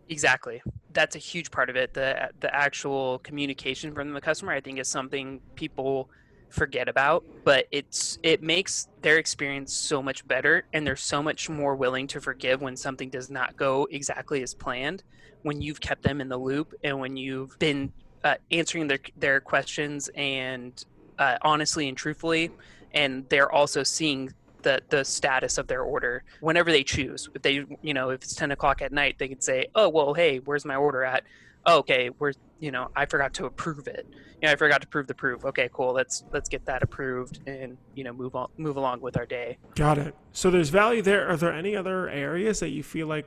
Exactly. 0.10 0.62
That's 0.96 1.16
a 1.16 1.20
huge 1.20 1.52
part 1.52 1.70
of 1.70 1.76
it. 1.76 1.94
The 1.94 2.30
the 2.40 2.54
actual 2.54 3.20
communication 3.20 3.94
from 3.94 4.14
the 4.14 4.22
customer, 4.22 4.54
I 4.54 4.62
think, 4.62 4.80
is 4.80 4.90
something 4.90 5.42
people 5.56 6.10
forget 6.50 6.88
about, 6.88 7.24
but 7.44 7.66
it's 7.72 8.18
it 8.24 8.42
makes 8.42 8.88
their 9.02 9.18
experience 9.18 9.74
so 9.74 10.02
much 10.02 10.28
better, 10.28 10.64
and 10.74 10.88
they're 10.88 10.96
so 10.96 11.22
much 11.22 11.50
more 11.50 11.76
willing 11.76 12.08
to 12.08 12.22
forgive 12.22 12.62
when 12.62 12.76
something 12.76 13.10
does 13.10 13.30
not 13.30 13.56
go 13.58 13.88
exactly 13.92 14.42
as 14.42 14.54
planned. 14.56 15.04
When 15.44 15.62
you've 15.62 15.82
kept 15.82 16.02
them 16.02 16.22
in 16.22 16.30
the 16.30 16.38
loop, 16.38 16.74
and 16.84 17.00
when 17.00 17.18
you've 17.18 17.60
been 17.60 17.92
uh, 18.24 18.36
answering 18.50 18.88
their 18.88 19.00
their 19.18 19.40
questions 19.42 20.10
and 20.16 20.82
uh, 21.20 21.38
honestly 21.42 21.88
and 21.88 21.98
truthfully, 21.98 22.52
and 22.94 23.26
they're 23.30 23.52
also 23.52 23.84
seeing 23.84 24.34
the 24.66 24.82
the 24.90 25.06
status 25.06 25.58
of 25.58 25.68
their 25.68 25.84
order 25.84 26.24
whenever 26.42 26.72
they 26.72 26.84
choose. 26.84 27.30
If 27.34 27.44
they, 27.44 27.64
you 27.82 27.94
know, 27.94 28.10
if 28.10 28.24
it's 28.24 28.36
ten 28.36 28.52
o'clock 28.52 28.82
at 28.82 28.92
night, 28.92 29.16
they 29.18 29.30
can 29.30 29.40
say, 29.40 29.68
"Oh, 29.76 29.88
well, 29.88 30.14
hey, 30.14 30.40
where's 30.40 30.66
my 30.66 30.76
order 30.76 31.06
at? 31.06 31.24
Oh, 31.68 31.78
okay, 31.80 32.10
where's, 32.18 32.38
you 32.60 32.72
know, 32.72 32.90
I 32.96 33.06
forgot 33.06 33.34
to 33.36 33.46
approve 33.46 33.88
it. 33.88 34.06
You 34.42 34.48
know, 34.48 34.52
I 34.52 34.56
forgot 34.56 34.82
to 34.82 34.88
approve 34.88 35.08
the 35.08 35.14
proof. 35.14 35.46
Okay, 35.46 35.70
cool. 35.72 35.94
Let's 35.94 36.24
let's 36.34 36.50
get 36.50 36.66
that 36.66 36.84
approved 36.84 37.40
and 37.48 37.78
you 37.94 38.04
know 38.04 38.12
move 38.12 38.36
on 38.36 38.50
move 38.58 38.76
along 38.76 39.02
with 39.02 39.16
our 39.16 39.26
day. 39.26 39.58
Got 39.76 40.00
it. 40.00 40.16
So 40.34 40.52
there's 40.52 40.70
value 40.70 41.02
there. 41.02 41.30
Are 41.30 41.38
there 41.38 41.54
any 41.54 41.76
other 41.76 42.10
areas 42.10 42.60
that 42.60 42.70
you 42.70 42.84
feel 42.84 43.08
like 43.08 43.26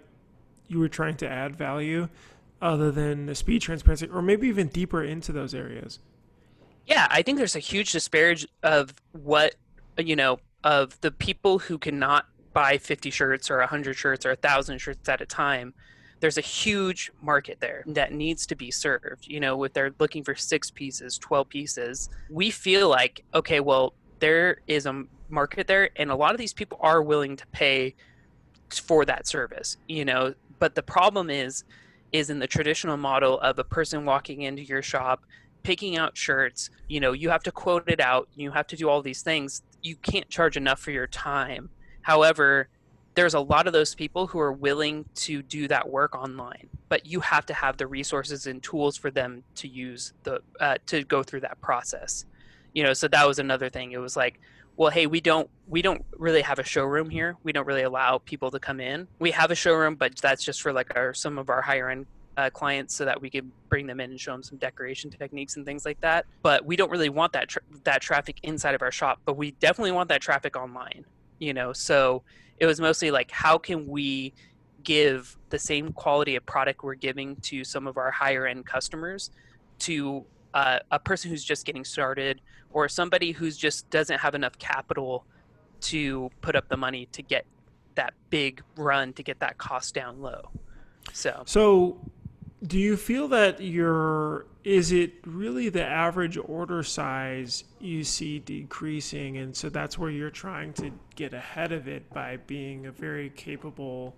you 0.66 0.80
were 0.80 0.88
trying 0.88 1.16
to 1.18 1.28
add 1.28 1.56
value 1.56 2.08
other 2.60 2.90
than 2.90 3.26
the 3.26 3.34
speed 3.34 3.62
transparency, 3.62 4.08
or 4.08 4.20
maybe 4.20 4.48
even 4.48 4.66
deeper 4.66 5.02
into 5.02 5.32
those 5.32 5.54
areas? 5.54 6.00
Yeah, 6.86 7.06
I 7.10 7.22
think 7.22 7.38
there's 7.38 7.56
a 7.56 7.60
huge 7.60 7.92
disparage 7.92 8.46
of 8.62 8.92
what 9.12 9.54
you 9.96 10.16
know 10.16 10.38
of 10.68 11.00
the 11.00 11.10
people 11.10 11.58
who 11.58 11.78
cannot 11.78 12.26
buy 12.52 12.76
50 12.76 13.08
shirts 13.08 13.50
or 13.50 13.56
100 13.58 13.94
shirts 13.94 14.26
or 14.26 14.30
1000 14.30 14.78
shirts 14.78 15.08
at 15.08 15.22
a 15.22 15.26
time 15.26 15.72
there's 16.20 16.36
a 16.36 16.42
huge 16.42 17.10
market 17.22 17.58
there 17.60 17.84
that 17.86 18.12
needs 18.12 18.44
to 18.46 18.56
be 18.56 18.70
served. 18.72 19.26
You 19.26 19.40
know 19.40 19.62
if 19.64 19.72
they're 19.72 19.94
looking 19.98 20.24
for 20.24 20.34
six 20.34 20.70
pieces 20.70 21.16
12 21.16 21.48
pieces. 21.48 22.10
We 22.28 22.50
feel 22.50 22.88
like 22.88 23.24
okay 23.34 23.60
well 23.60 23.94
there 24.18 24.58
is 24.66 24.84
a 24.84 25.04
market 25.30 25.66
there 25.68 25.90
and 25.96 26.10
a 26.10 26.16
lot 26.16 26.32
of 26.32 26.38
these 26.38 26.52
people 26.52 26.78
are 26.82 27.00
willing 27.00 27.36
to 27.36 27.46
pay 27.48 27.94
for 28.70 29.04
that 29.06 29.26
service 29.26 29.78
you 29.88 30.04
know. 30.04 30.34
But 30.58 30.74
the 30.74 30.82
problem 30.82 31.30
is 31.30 31.64
is 32.10 32.30
in 32.30 32.40
the 32.40 32.46
traditional 32.46 32.96
model 32.96 33.38
of 33.40 33.58
a 33.58 33.64
person 33.64 34.04
walking 34.04 34.42
into 34.42 34.62
your 34.62 34.82
shop 34.82 35.22
picking 35.62 35.96
out 35.96 36.16
shirts 36.16 36.70
you 36.88 36.98
know 37.00 37.12
you 37.12 37.30
have 37.30 37.42
to 37.42 37.52
quote 37.52 37.88
it 37.88 38.00
out 38.00 38.28
you 38.34 38.50
have 38.50 38.66
to 38.66 38.76
do 38.76 38.88
all 38.88 39.02
these 39.02 39.22
things 39.22 39.62
you 39.82 39.96
can't 39.96 40.28
charge 40.28 40.56
enough 40.56 40.80
for 40.80 40.90
your 40.90 41.06
time. 41.06 41.70
However 42.02 42.68
there's 43.14 43.34
a 43.34 43.40
lot 43.40 43.66
of 43.66 43.72
those 43.72 43.96
people 43.96 44.28
who 44.28 44.38
are 44.38 44.52
willing 44.52 45.04
to 45.12 45.42
do 45.42 45.66
that 45.66 45.88
work 45.88 46.14
online 46.14 46.68
but 46.88 47.06
you 47.06 47.20
have 47.20 47.46
to 47.46 47.54
have 47.54 47.76
the 47.76 47.86
resources 47.86 48.46
and 48.46 48.62
tools 48.62 48.96
for 48.96 49.10
them 49.10 49.42
to 49.56 49.68
use 49.68 50.12
the 50.22 50.40
uh, 50.60 50.76
to 50.86 51.04
go 51.04 51.22
through 51.22 51.40
that 51.40 51.60
process. 51.60 52.24
You 52.74 52.82
know 52.82 52.92
so 52.92 53.08
that 53.08 53.26
was 53.26 53.38
another 53.38 53.68
thing. 53.68 53.92
It 53.92 53.98
was 53.98 54.16
like 54.16 54.40
well 54.76 54.90
hey 54.90 55.06
we 55.06 55.20
don't 55.20 55.50
we 55.66 55.82
don't 55.82 56.04
really 56.16 56.42
have 56.42 56.58
a 56.58 56.64
showroom 56.64 57.10
here. 57.10 57.36
We 57.42 57.52
don't 57.52 57.66
really 57.66 57.82
allow 57.82 58.18
people 58.18 58.50
to 58.50 58.58
come 58.58 58.80
in. 58.80 59.08
We 59.18 59.30
have 59.32 59.50
a 59.50 59.54
showroom 59.54 59.96
but 59.96 60.16
that's 60.16 60.44
just 60.44 60.62
for 60.62 60.72
like 60.72 60.96
our 60.96 61.14
some 61.14 61.38
of 61.38 61.50
our 61.50 61.62
higher 61.62 61.90
end 61.90 62.06
uh, 62.38 62.48
clients 62.48 62.94
so 62.94 63.04
that 63.04 63.20
we 63.20 63.28
could 63.28 63.50
bring 63.68 63.86
them 63.86 64.00
in 64.00 64.10
and 64.10 64.18
show 64.18 64.32
them 64.32 64.42
some 64.42 64.56
decoration 64.56 65.10
techniques 65.10 65.56
and 65.56 65.66
things 65.66 65.84
like 65.84 66.00
that. 66.00 66.24
But 66.40 66.64
we 66.64 66.76
don't 66.76 66.90
really 66.90 67.10
want 67.10 67.34
that 67.34 67.48
tra- 67.48 67.62
that 67.84 68.00
traffic 68.00 68.38
inside 68.42 68.74
of 68.74 68.80
our 68.80 68.92
shop 68.92 69.20
but 69.26 69.36
we 69.36 69.50
definitely 69.52 69.92
want 69.92 70.08
that 70.08 70.22
traffic 70.22 70.56
online 70.56 71.04
you 71.38 71.54
know? 71.54 71.72
So 71.72 72.22
it 72.58 72.66
was 72.66 72.80
mostly 72.80 73.10
like 73.10 73.30
how 73.30 73.58
can 73.58 73.86
we 73.86 74.34
give 74.82 75.36
the 75.50 75.58
same 75.58 75.92
quality 75.92 76.36
of 76.36 76.46
product 76.46 76.82
we're 76.82 76.94
giving 76.94 77.36
to 77.36 77.64
some 77.64 77.86
of 77.86 77.96
our 77.96 78.10
higher 78.10 78.46
end 78.46 78.66
customers 78.66 79.30
to 79.80 80.24
uh, 80.54 80.78
a 80.90 80.98
person 80.98 81.30
who's 81.30 81.44
just 81.44 81.66
getting 81.66 81.84
started 81.84 82.40
or 82.72 82.88
somebody 82.88 83.32
who's 83.32 83.56
just 83.56 83.88
doesn't 83.90 84.18
have 84.18 84.34
enough 84.34 84.58
capital 84.58 85.24
to 85.80 86.30
put 86.40 86.56
up 86.56 86.68
the 86.68 86.76
money 86.76 87.06
to 87.12 87.22
get 87.22 87.44
that 87.94 88.14
big 88.30 88.62
run 88.76 89.12
to 89.12 89.22
get 89.22 89.40
that 89.40 89.58
cost 89.58 89.94
down 89.94 90.20
low? 90.20 90.50
So 91.12 91.42
So, 91.46 91.98
do 92.66 92.78
you 92.78 92.96
feel 92.96 93.28
that 93.28 93.60
your 93.60 94.46
is 94.64 94.92
it 94.92 95.14
really 95.24 95.68
the 95.68 95.84
average 95.84 96.36
order 96.36 96.82
size 96.82 97.64
you 97.80 98.04
see 98.04 98.38
decreasing, 98.38 99.38
and 99.38 99.56
so 99.56 99.68
that's 99.68 99.96
where 99.98 100.10
you're 100.10 100.30
trying 100.30 100.72
to 100.74 100.90
get 101.14 101.32
ahead 101.32 101.72
of 101.72 101.88
it 101.88 102.12
by 102.12 102.36
being 102.36 102.86
a 102.86 102.92
very 102.92 103.30
capable, 103.30 104.14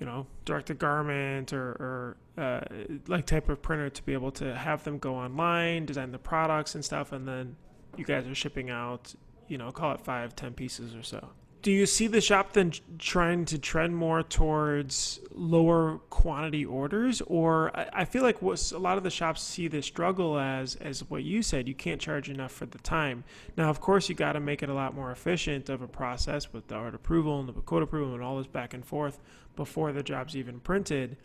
you 0.00 0.06
know, 0.06 0.26
direct 0.44 0.68
to 0.68 0.74
garment 0.74 1.52
or, 1.52 2.16
or 2.36 2.42
uh, 2.42 2.60
like 3.08 3.26
type 3.26 3.48
of 3.48 3.60
printer 3.60 3.90
to 3.90 4.02
be 4.04 4.12
able 4.12 4.30
to 4.30 4.54
have 4.54 4.84
them 4.84 4.98
go 4.98 5.16
online, 5.16 5.84
design 5.84 6.12
the 6.12 6.18
products 6.18 6.74
and 6.74 6.84
stuff, 6.84 7.12
and 7.12 7.26
then 7.26 7.56
you 7.96 8.04
guys 8.04 8.26
are 8.26 8.34
shipping 8.34 8.70
out, 8.70 9.14
you 9.48 9.58
know, 9.58 9.70
call 9.70 9.92
it 9.92 10.00
five, 10.00 10.34
ten 10.34 10.54
pieces 10.54 10.94
or 10.94 11.02
so. 11.02 11.28
Do 11.62 11.70
you 11.70 11.86
see 11.86 12.08
the 12.08 12.20
shop 12.20 12.54
then 12.54 12.72
trying 12.98 13.44
to 13.44 13.58
trend 13.58 13.96
more 13.96 14.24
towards 14.24 15.20
lower 15.30 15.98
quantity 16.10 16.64
orders, 16.64 17.22
or 17.28 17.70
I 17.74 18.04
feel 18.04 18.24
like 18.24 18.42
what 18.42 18.72
a 18.72 18.78
lot 18.78 18.98
of 18.98 19.04
the 19.04 19.10
shops 19.10 19.42
see 19.42 19.68
the 19.68 19.80
struggle 19.80 20.40
as 20.40 20.74
as 20.74 21.08
what 21.08 21.22
you 21.22 21.40
said, 21.40 21.68
you 21.68 21.74
can't 21.74 22.00
charge 22.00 22.28
enough 22.28 22.50
for 22.50 22.66
the 22.66 22.78
time. 22.78 23.22
Now, 23.56 23.70
of 23.70 23.80
course, 23.80 24.08
you 24.08 24.16
got 24.16 24.32
to 24.32 24.40
make 24.40 24.64
it 24.64 24.70
a 24.70 24.74
lot 24.74 24.96
more 24.96 25.12
efficient 25.12 25.68
of 25.68 25.82
a 25.82 25.86
process 25.86 26.52
with 26.52 26.66
the 26.66 26.74
art 26.74 26.96
approval 26.96 27.38
and 27.38 27.48
the 27.48 27.52
code 27.52 27.84
approval 27.84 28.14
and 28.14 28.24
all 28.24 28.38
this 28.38 28.48
back 28.48 28.74
and 28.74 28.84
forth 28.84 29.20
before 29.54 29.92
the 29.92 30.02
job's 30.02 30.36
even 30.36 30.58
printed. 30.58 31.16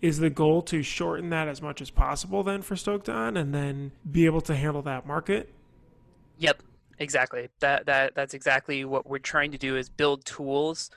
Is 0.00 0.18
the 0.18 0.30
goal 0.30 0.62
to 0.62 0.82
shorten 0.82 1.28
that 1.28 1.46
as 1.46 1.60
much 1.60 1.82
as 1.82 1.90
possible 1.90 2.42
then 2.42 2.62
for 2.62 2.74
Stoked 2.74 3.10
On, 3.10 3.36
and 3.36 3.54
then 3.54 3.92
be 4.10 4.24
able 4.24 4.40
to 4.40 4.56
handle 4.56 4.82
that 4.82 5.06
market? 5.06 5.52
Yep, 6.38 6.62
exactly. 7.02 7.48
That 7.60 7.86
that 7.86 8.14
that's 8.14 8.34
exactly 8.34 8.84
what 8.84 9.06
we're 9.08 9.18
trying 9.18 9.52
to 9.52 9.58
do 9.58 9.76
is 9.76 9.88
build 9.88 10.24
tools 10.24 10.90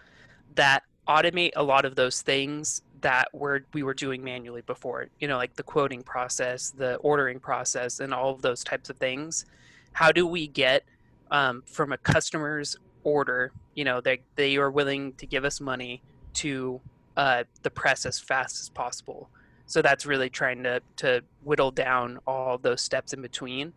that 0.56 0.84
automate 1.08 1.52
a 1.56 1.64
lot 1.64 1.86
of 1.86 1.96
those 1.96 2.22
things 2.22 2.82
that 3.02 3.28
were 3.34 3.66
we 3.74 3.84
were 3.84 3.94
doing 3.94 4.24
manually 4.24 4.62
before. 4.62 5.08
You 5.20 5.28
know, 5.28 5.38
like 5.38 5.56
the 5.56 5.64
quoting 5.64 6.04
process, 6.04 6.72
the 6.72 6.96
ordering 6.98 7.40
process, 7.40 8.00
and 8.00 8.14
all 8.14 8.32
of 8.32 8.42
those 8.42 8.64
types 8.64 8.90
of 8.90 8.98
things. 8.98 9.46
How 9.94 10.12
do 10.12 10.28
we 10.28 10.48
get 10.48 10.84
um, 11.32 11.64
from 11.66 11.92
a 11.92 11.98
customer's 11.98 12.76
order? 13.04 13.52
You 13.76 13.86
know, 13.86 14.02
they 14.02 14.22
they 14.36 14.58
are 14.58 14.72
willing 14.72 15.14
to 15.14 15.26
give 15.26 15.46
us 15.46 15.60
money 15.60 16.02
to 16.36 16.82
uh, 17.18 17.44
the 17.64 17.70
press 17.70 18.06
as 18.06 18.20
fast 18.20 18.60
as 18.60 18.70
possible. 18.70 19.30
So 19.68 19.82
that's 19.82 20.06
really 20.06 20.30
trying 20.30 20.64
to 20.64 20.82
to 20.98 21.22
whittle 21.44 21.72
down 21.72 22.20
all 22.28 22.58
those 22.58 22.82
steps 22.82 23.14
in 23.14 23.22
between 23.22 23.74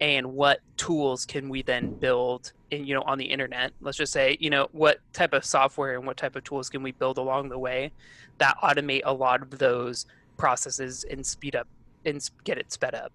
and 0.00 0.34
what 0.34 0.60
tools 0.76 1.24
can 1.24 1.48
we 1.48 1.62
then 1.62 1.94
build 1.94 2.52
in, 2.70 2.86
you 2.86 2.94
know 2.94 3.02
on 3.02 3.18
the 3.18 3.24
internet? 3.24 3.72
Let's 3.80 3.96
just 3.96 4.12
say 4.12 4.36
you 4.40 4.50
know 4.50 4.68
what 4.72 4.98
type 5.12 5.32
of 5.32 5.44
software 5.44 5.96
and 5.96 6.06
what 6.06 6.16
type 6.16 6.36
of 6.36 6.44
tools 6.44 6.68
can 6.68 6.82
we 6.82 6.92
build 6.92 7.18
along 7.18 7.48
the 7.48 7.58
way 7.58 7.92
that 8.38 8.56
automate 8.62 9.02
a 9.04 9.12
lot 9.12 9.42
of 9.42 9.58
those 9.58 10.06
processes 10.36 11.04
and 11.10 11.24
speed 11.24 11.56
up 11.56 11.66
and 12.04 12.28
get 12.44 12.58
it 12.58 12.72
sped 12.72 12.94
up? 12.94 13.12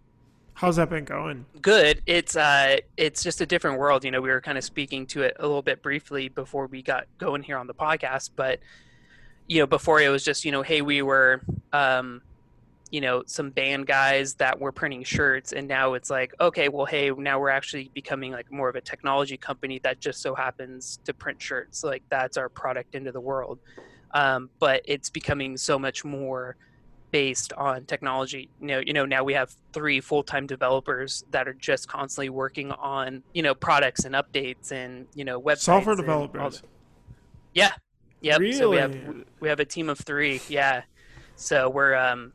How's 0.54 0.76
that 0.76 0.90
been 0.90 1.06
going? 1.06 1.46
good. 1.62 2.02
It's 2.06 2.36
uh 2.36 2.78
it's 2.98 3.24
just 3.24 3.42
a 3.42 3.46
different 3.46 3.80
world. 3.80 4.04
You 4.04 4.12
know 4.12 4.22
we 4.22 4.30
were 4.30 4.42
kind 4.42 4.58
of 4.58 4.64
speaking 4.64 5.06
to 5.08 5.24
it 5.24 5.36
a 5.40 5.48
little 5.48 5.62
bit 5.62 5.82
briefly 5.82 6.30
before 6.30 6.68
we 6.68 6.82
got 6.82 7.08
going 7.18 7.44
here 7.44 7.58
on 7.58 7.68
the 7.68 7.74
podcast 7.74 8.32
but 8.36 8.60
you 9.48 9.60
know 9.60 9.68
before 9.68 10.00
it 10.00 10.10
was 10.10 10.24
just 10.24 10.46
you 10.46 10.52
know 10.52 10.62
hey 10.62 10.82
we 10.82 11.02
were 11.02 11.42
um 11.74 12.22
you 12.92 13.00
know 13.02 13.24
some 13.26 13.50
band 13.50 13.88
guys 13.88 14.34
that 14.36 14.60
were 14.60 14.72
printing 14.72 15.04
shirts 15.04 15.54
and 15.54 15.68
now 15.68 15.94
it's 15.94 16.10
like 16.10 16.34
okay 16.42 16.68
well 16.68 16.86
hey 16.86 17.10
now 17.12 17.40
we're 17.40 17.50
actually 17.50 17.90
becoming 17.94 18.32
like 18.34 18.52
more 18.52 18.68
of 18.70 18.76
a 18.76 18.82
technology 18.82 19.38
company 19.38 19.80
that 19.80 20.00
just 20.00 20.22
so 20.22 20.36
happens 20.36 21.00
to 21.06 21.14
print 21.14 21.42
shirts 21.42 21.84
like 21.84 22.04
that's 22.10 22.36
our 22.38 22.50
product 22.50 22.94
into 22.96 23.12
the 23.12 23.20
world. 23.22 23.60
Um, 24.14 24.50
but 24.60 24.82
it's 24.86 25.10
becoming 25.10 25.56
so 25.56 25.80
much 25.80 26.04
more 26.04 26.58
based 27.12 27.54
on 27.54 27.86
technology. 27.86 28.50
You 28.60 28.68
know 28.68 28.80
you 28.80 28.92
know 28.92 29.06
now 29.06 29.24
we 29.24 29.34
have 29.34 29.54
three 29.72 30.02
full-time 30.02 30.46
developers 30.46 31.24
that 31.32 31.48
are 31.48 31.54
just 31.54 31.88
constantly 31.88 32.30
working 32.30 32.72
on 32.74 33.24
you 33.34 33.42
know 33.42 33.54
products 33.56 34.04
and 34.04 34.16
updates 34.16 34.74
and 34.74 35.08
you 35.16 35.24
know 35.24 35.42
websites 35.42 35.60
Software 35.60 35.96
developers. 35.96 36.62
yeah. 37.54 37.72
Yep. 38.20 38.54
So 38.54 38.70
we 38.70 38.78
have 38.78 38.94
Really? 38.94 39.24
we 39.40 39.48
have 39.50 39.60
a 39.62 39.66
team 39.66 39.90
of 39.90 39.98
three. 39.98 40.42
Yeah. 40.50 40.84
So 41.38 41.70
we're 41.70 41.96
um 41.96 42.34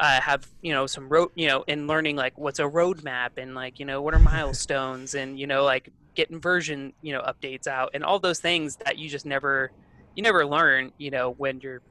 uh, 0.00 0.20
have 0.20 0.48
you 0.62 0.72
know 0.72 0.86
some 0.86 1.08
road 1.08 1.30
you 1.36 1.46
know 1.46 1.62
in 1.68 1.86
learning 1.86 2.16
like 2.16 2.36
what's 2.36 2.58
a 2.58 2.64
roadmap 2.64 3.30
and 3.36 3.54
like 3.54 3.78
you 3.78 3.84
know 3.84 4.02
what 4.02 4.14
are 4.14 4.18
milestones 4.18 5.14
and 5.14 5.38
you 5.38 5.46
know 5.46 5.62
like 5.62 5.90
getting 6.14 6.40
version 6.40 6.92
you 7.02 7.12
know 7.12 7.20
updates 7.20 7.68
out 7.68 7.90
and 7.94 8.02
all 8.02 8.18
those 8.18 8.40
things 8.40 8.76
that 8.76 8.98
you 8.98 9.08
just 9.08 9.26
never 9.26 9.70
you 10.16 10.22
never 10.22 10.44
learn 10.44 10.90
you 10.98 11.10
know 11.10 11.32
when 11.32 11.60
you're 11.60 11.82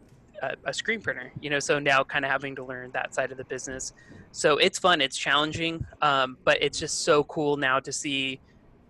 a, 0.42 0.56
a 0.66 0.74
screen 0.74 1.02
printer. 1.02 1.32
You 1.42 1.50
know, 1.50 1.60
so 1.60 1.80
now 1.80 2.04
kind 2.04 2.26
of 2.26 2.32
having 2.32 2.56
to 2.56 2.64
learn 2.64 2.92
that 2.92 3.14
side 3.14 3.32
of 3.32 3.38
the 3.38 3.44
business. 3.44 3.94
So 4.32 4.58
it's 4.58 4.80
fun, 4.80 5.02
it's 5.02 5.18
challenging, 5.18 5.86
um, 6.02 6.38
but 6.44 6.62
it's 6.62 6.80
just 6.80 7.04
so 7.04 7.24
cool 7.26 7.58
now 7.58 7.80
to 7.80 7.92
see. 7.92 8.40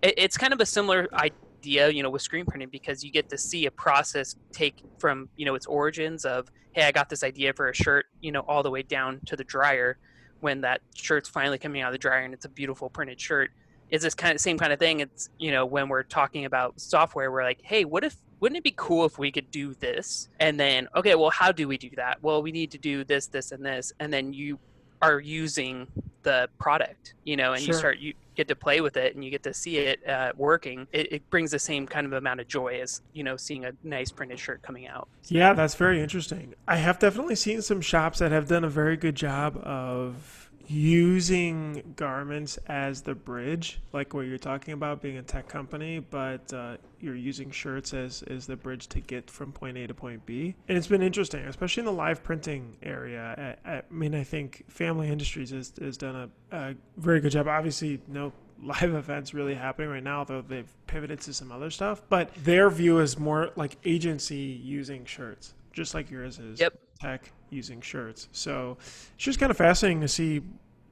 It, 0.02 0.14
it's 0.16 0.36
kind 0.36 0.52
of 0.52 0.60
a 0.60 0.66
similar 0.66 1.08
idea, 1.12 1.36
you 1.66 2.02
know, 2.02 2.10
with 2.10 2.22
screen 2.22 2.46
printing 2.46 2.68
because 2.70 3.04
you 3.04 3.10
get 3.10 3.28
to 3.30 3.38
see 3.38 3.66
a 3.66 3.70
process 3.70 4.36
take 4.52 4.82
from 4.98 5.28
you 5.36 5.44
know 5.44 5.54
its 5.54 5.66
origins 5.66 6.24
of 6.24 6.50
hey, 6.72 6.84
I 6.84 6.92
got 6.92 7.08
this 7.08 7.24
idea 7.24 7.52
for 7.52 7.68
a 7.68 7.74
shirt, 7.74 8.06
you 8.20 8.30
know, 8.32 8.40
all 8.40 8.62
the 8.62 8.70
way 8.70 8.82
down 8.82 9.20
to 9.26 9.36
the 9.36 9.44
dryer 9.44 9.98
when 10.40 10.60
that 10.60 10.80
shirt's 10.94 11.28
finally 11.28 11.58
coming 11.58 11.82
out 11.82 11.88
of 11.88 11.92
the 11.92 11.98
dryer 11.98 12.22
and 12.22 12.32
it's 12.32 12.44
a 12.44 12.48
beautiful 12.48 12.88
printed 12.88 13.20
shirt. 13.20 13.50
Is 13.90 14.02
this 14.02 14.14
kind 14.14 14.34
of 14.34 14.40
same 14.40 14.56
kind 14.56 14.72
of 14.72 14.78
thing. 14.78 15.00
It's 15.00 15.30
you 15.38 15.50
know 15.50 15.66
when 15.66 15.88
we're 15.88 16.04
talking 16.04 16.44
about 16.44 16.80
software 16.80 17.30
we're 17.30 17.42
like 17.42 17.60
hey 17.62 17.84
what 17.84 18.04
if 18.04 18.16
wouldn't 18.38 18.56
it 18.56 18.64
be 18.64 18.72
cool 18.76 19.04
if 19.04 19.18
we 19.18 19.30
could 19.30 19.50
do 19.50 19.74
this? 19.74 20.28
And 20.38 20.58
then 20.58 20.88
okay 20.96 21.14
well 21.14 21.30
how 21.30 21.52
do 21.52 21.66
we 21.68 21.76
do 21.76 21.90
that? 21.96 22.22
Well 22.22 22.42
we 22.42 22.52
need 22.52 22.70
to 22.72 22.78
do 22.78 23.04
this 23.04 23.26
this 23.26 23.52
and 23.52 23.64
this 23.64 23.92
and 24.00 24.12
then 24.12 24.32
you 24.32 24.58
are 25.02 25.20
using 25.20 25.88
the 26.22 26.48
product 26.58 27.14
you 27.24 27.36
know 27.36 27.52
and 27.52 27.62
sure. 27.62 27.74
you 27.74 27.78
start 27.78 27.98
you 27.98 28.14
get 28.34 28.48
to 28.48 28.54
play 28.54 28.80
with 28.80 28.96
it 28.96 29.14
and 29.14 29.24
you 29.24 29.30
get 29.30 29.42
to 29.42 29.52
see 29.52 29.78
it 29.78 30.06
uh, 30.08 30.32
working 30.36 30.86
it, 30.92 31.12
it, 31.12 31.30
brings 31.30 31.50
the 31.50 31.58
same 31.58 31.86
kind 31.86 32.06
of 32.06 32.12
amount 32.12 32.40
of 32.40 32.48
joy 32.48 32.80
as 32.80 33.02
you 33.12 33.22
know 33.22 33.36
seeing 33.36 33.64
a 33.64 33.72
nice 33.82 34.10
printed 34.10 34.38
shirt 34.38 34.62
coming 34.62 34.86
out 34.86 35.08
yeah 35.28 35.52
that's 35.52 35.74
very 35.74 36.00
interesting 36.00 36.54
i 36.66 36.76
have 36.76 36.98
definitely 36.98 37.34
seen 37.34 37.60
some 37.60 37.80
shops 37.80 38.18
that 38.18 38.32
have 38.32 38.48
done 38.48 38.64
a 38.64 38.68
very 38.68 38.96
good 38.96 39.14
job 39.14 39.56
of 39.58 40.39
using 40.70 41.94
garments 41.96 42.56
as 42.68 43.02
the 43.02 43.14
bridge, 43.14 43.80
like 43.92 44.14
what 44.14 44.26
you're 44.26 44.38
talking 44.38 44.72
about 44.72 45.02
being 45.02 45.16
a 45.16 45.22
tech 45.22 45.48
company, 45.48 45.98
but 45.98 46.52
uh, 46.52 46.76
you're 47.00 47.16
using 47.16 47.50
shirts 47.50 47.92
as, 47.92 48.22
as 48.28 48.46
the 48.46 48.54
bridge 48.54 48.86
to 48.86 49.00
get 49.00 49.28
from 49.28 49.50
point 49.50 49.76
A 49.76 49.88
to 49.88 49.94
point 49.94 50.24
B. 50.26 50.54
And 50.68 50.78
it's 50.78 50.86
been 50.86 51.02
interesting, 51.02 51.44
especially 51.46 51.80
in 51.80 51.86
the 51.86 51.92
live 51.92 52.22
printing 52.22 52.76
area. 52.82 53.56
I, 53.64 53.70
I 53.70 53.82
mean, 53.90 54.14
I 54.14 54.22
think 54.22 54.64
Family 54.68 55.08
Industries 55.08 55.50
has, 55.50 55.72
has 55.80 55.96
done 55.96 56.30
a, 56.52 56.56
a 56.56 56.74
very 56.96 57.20
good 57.20 57.32
job. 57.32 57.48
Obviously, 57.48 58.00
no 58.06 58.32
live 58.62 58.94
events 58.94 59.34
really 59.34 59.54
happening 59.54 59.90
right 59.90 60.04
now, 60.04 60.22
though 60.22 60.42
they've 60.42 60.72
pivoted 60.86 61.20
to 61.22 61.34
some 61.34 61.50
other 61.50 61.70
stuff. 61.70 62.02
But 62.08 62.32
their 62.44 62.70
view 62.70 63.00
is 63.00 63.18
more 63.18 63.50
like 63.56 63.76
agency 63.84 64.60
using 64.62 65.04
shirts, 65.04 65.54
just 65.72 65.94
like 65.94 66.10
yours 66.10 66.38
is. 66.38 66.60
Yep. 66.60 66.78
Tech 67.00 67.32
using 67.48 67.80
shirts. 67.80 68.28
So 68.32 68.76
it's 68.80 69.24
just 69.24 69.40
kind 69.40 69.50
of 69.50 69.56
fascinating 69.56 70.02
to 70.02 70.08
see 70.08 70.42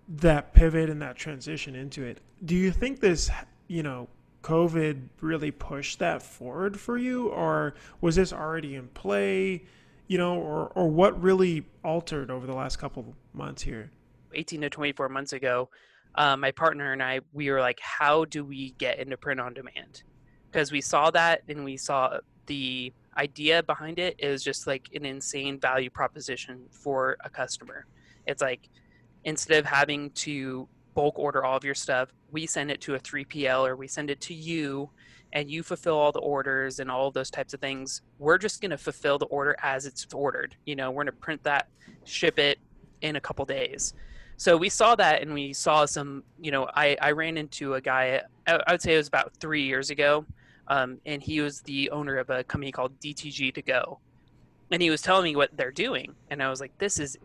that 0.09 0.55
pivot 0.55 0.89
and 0.89 1.03
that 1.03 1.17
transition 1.17 1.75
into 1.75 2.03
it. 2.03 2.21
Do 2.45 2.55
you 2.57 2.71
think 2.71 3.01
this, 3.01 3.31
you 3.67 3.83
know, 3.83 4.09
COVID 4.43 5.09
really 5.21 5.51
pushed 5.51 5.99
that 5.99 6.23
forward 6.23 6.79
for 6.81 6.97
you, 6.97 7.29
or 7.29 7.75
was 8.01 8.17
this 8.17 8.33
already 8.33 8.77
in 8.77 8.89
play? 8.89 9.65
You 10.07 10.17
know, 10.17 10.41
or 10.41 10.69
or 10.75 10.89
what 10.89 11.21
really 11.23 11.67
altered 11.85 12.31
over 12.31 12.47
the 12.47 12.55
last 12.55 12.77
couple 12.77 13.15
months 13.35 13.63
here? 13.63 13.91
18 14.35 14.63
to 14.63 14.71
24 14.71 15.11
months 15.11 15.35
ago, 15.35 15.69
uh, 16.15 16.37
my 16.37 16.51
partner 16.53 16.93
and 16.93 17.03
I, 17.03 17.21
we 17.33 17.51
were 17.51 17.61
like, 17.61 17.81
how 17.81 18.25
do 18.25 18.45
we 18.45 18.71
get 18.79 18.99
into 18.99 19.17
print 19.19 19.41
on 19.41 19.53
demand? 19.53 20.03
Because 20.51 20.73
we 20.73 20.81
saw 20.81 21.11
that 21.11 21.43
and 21.49 21.65
we 21.65 21.77
saw 21.77 22.19
the 22.47 22.93
idea 23.19 23.63
behind 23.63 23.99
it 23.99 24.15
is 24.19 24.43
just 24.43 24.67
like 24.67 24.89
an 24.95 25.05
insane 25.05 25.59
value 25.59 25.91
proposition 25.91 26.61
for 26.71 27.17
a 27.25 27.29
customer. 27.31 27.87
It's 28.27 28.41
like 28.41 28.69
instead 29.25 29.59
of 29.59 29.67
having 29.67 30.11
to 30.11 30.69
bulk 30.95 31.19
order 31.19 31.45
all 31.45 31.57
of 31.57 31.65
your 31.65 31.75
stuff, 31.75 32.11
we 32.31 32.47
send 32.47 32.71
it 32.71 32.81
to 32.83 32.95
a 32.95 32.99
3PL 32.99 33.69
or 33.69 33.77
we 33.77 33.89
send 33.89 34.11
it 34.11 34.21
to 34.23 34.35
you 34.35 34.91
and 35.33 35.51
you 35.51 35.63
fulfill 35.63 35.97
all 35.97 36.13
the 36.13 36.21
orders 36.21 36.79
and 36.79 36.91
all 36.91 37.11
those 37.11 37.31
types 37.31 37.53
of 37.53 37.61
things. 37.61 38.03
We're 38.19 38.39
just 38.39 38.61
going 38.61 38.71
to 38.71 38.79
fulfill 38.79 39.19
the 39.19 39.27
order 39.27 39.57
as 39.63 39.85
it's 39.85 40.07
ordered. 40.15 40.57
You 40.65 40.77
know, 40.77 40.91
we're 40.91 41.05
going 41.05 41.15
to 41.15 41.21
print 41.21 41.43
that, 41.45 41.69
ship 42.05 42.39
it 42.39 42.59
in 43.03 43.17
a 43.17 43.21
couple 43.21 43.45
days. 43.45 43.95
So 44.37 44.57
we 44.57 44.69
saw 44.69 44.95
that 44.95 45.21
and 45.21 45.35
we 45.35 45.53
saw 45.53 45.85
some, 45.85 46.23
you 46.41 46.51
know, 46.51 46.69
I, 46.75 46.97
I 47.03 47.11
ran 47.11 47.37
into 47.37 47.75
a 47.75 47.81
guy, 47.81 48.23
I 48.47 48.73
would 48.73 48.81
say 48.81 48.95
it 48.95 48.99
was 48.99 49.09
about 49.09 49.33
three 49.41 49.65
years 49.65 49.91
ago 49.91 50.25
um, 50.69 50.99
and 51.07 51.23
he 51.23 51.41
was 51.41 51.61
the 51.63 51.91
owner 51.91 52.19
of 52.19 52.31
a 52.31 52.45
company 52.45 52.73
called 52.73 52.99
DTG2Go, 53.01 53.99
and 54.71 54.83
he 54.83 54.91
was 54.91 55.03
telling 55.03 55.25
me 55.25 55.37
what 55.37 55.57
they're 55.57 55.73
doing, 55.73 56.15
and 56.31 56.43
I 56.43 56.51
was 56.51 56.61
like, 56.61 56.77
this 56.79 56.99
is 56.99 57.17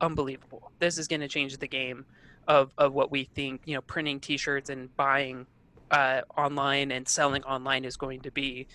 unbelievable. 0.00 0.72
This 0.78 0.98
is 0.98 1.08
going 1.08 1.20
to 1.20 1.28
change 1.28 1.56
the 1.56 1.68
game 1.68 2.04
of 2.48 2.72
of 2.78 2.92
what 2.92 3.10
we 3.10 3.24
think 3.24 3.60
you 3.64 3.74
know 3.74 3.80
printing 3.82 4.20
T-shirts 4.20 4.70
and 4.70 4.94
buying 4.96 5.46
uh, 5.90 6.22
online 6.36 6.90
and 6.90 7.06
selling 7.06 7.42
online 7.44 7.84
is 7.84 7.96
going 7.96 8.20
to 8.20 8.30
be. 8.30 8.66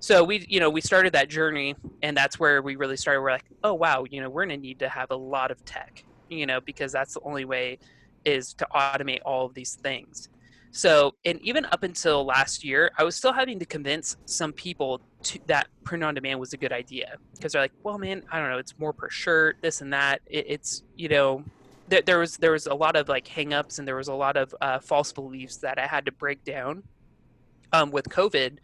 So 0.00 0.22
we, 0.22 0.46
you 0.48 0.60
know, 0.60 0.70
we 0.70 0.80
started 0.80 1.12
that 1.14 1.28
journey, 1.28 1.74
and 2.02 2.16
that's 2.16 2.38
where 2.38 2.62
we 2.62 2.76
really 2.76 2.96
started. 2.96 3.20
We're 3.20 3.32
like, 3.32 3.46
oh 3.64 3.74
wow, 3.74 4.04
you 4.08 4.20
know, 4.20 4.30
we're 4.30 4.46
going 4.46 4.60
to 4.60 4.62
need 4.62 4.78
to 4.80 4.88
have 4.88 5.10
a 5.10 5.16
lot 5.16 5.50
of 5.50 5.64
tech, 5.64 6.04
you 6.28 6.46
know, 6.46 6.60
because 6.60 6.92
that's 6.92 7.14
the 7.14 7.20
only 7.20 7.44
way 7.44 7.78
is 8.24 8.54
to 8.54 8.66
automate 8.74 9.20
all 9.24 9.46
of 9.46 9.54
these 9.54 9.74
things. 9.74 10.28
So, 10.70 11.14
and 11.24 11.40
even 11.40 11.64
up 11.66 11.82
until 11.82 12.24
last 12.24 12.62
year, 12.62 12.90
I 12.98 13.04
was 13.04 13.16
still 13.16 13.32
having 13.32 13.58
to 13.58 13.64
convince 13.64 14.16
some 14.26 14.52
people 14.52 15.00
to, 15.24 15.38
that 15.46 15.68
print 15.84 16.04
on 16.04 16.14
demand 16.14 16.38
was 16.38 16.52
a 16.52 16.56
good 16.56 16.72
idea 16.72 17.16
because 17.34 17.52
they're 17.52 17.62
like, 17.62 17.72
"Well, 17.82 17.98
man, 17.98 18.22
I 18.30 18.38
don't 18.38 18.50
know, 18.50 18.58
it's 18.58 18.78
more 18.78 18.92
per 18.92 19.08
shirt, 19.08 19.56
this 19.62 19.80
and 19.80 19.92
that. 19.92 20.20
It, 20.26 20.46
it's 20.48 20.82
you 20.96 21.08
know, 21.08 21.42
there, 21.88 22.02
there, 22.02 22.18
was 22.18 22.36
there 22.36 22.52
was 22.52 22.66
a 22.66 22.74
lot 22.74 22.96
of 22.96 23.08
like 23.08 23.26
hangups 23.26 23.78
and 23.78 23.88
there 23.88 23.96
was 23.96 24.08
a 24.08 24.14
lot 24.14 24.36
of 24.36 24.54
uh, 24.60 24.78
false 24.78 25.12
beliefs 25.12 25.56
that 25.58 25.78
I 25.78 25.86
had 25.86 26.04
to 26.06 26.12
break 26.12 26.44
down. 26.44 26.82
Um, 27.72 27.90
with 27.90 28.08
COVID, 28.08 28.58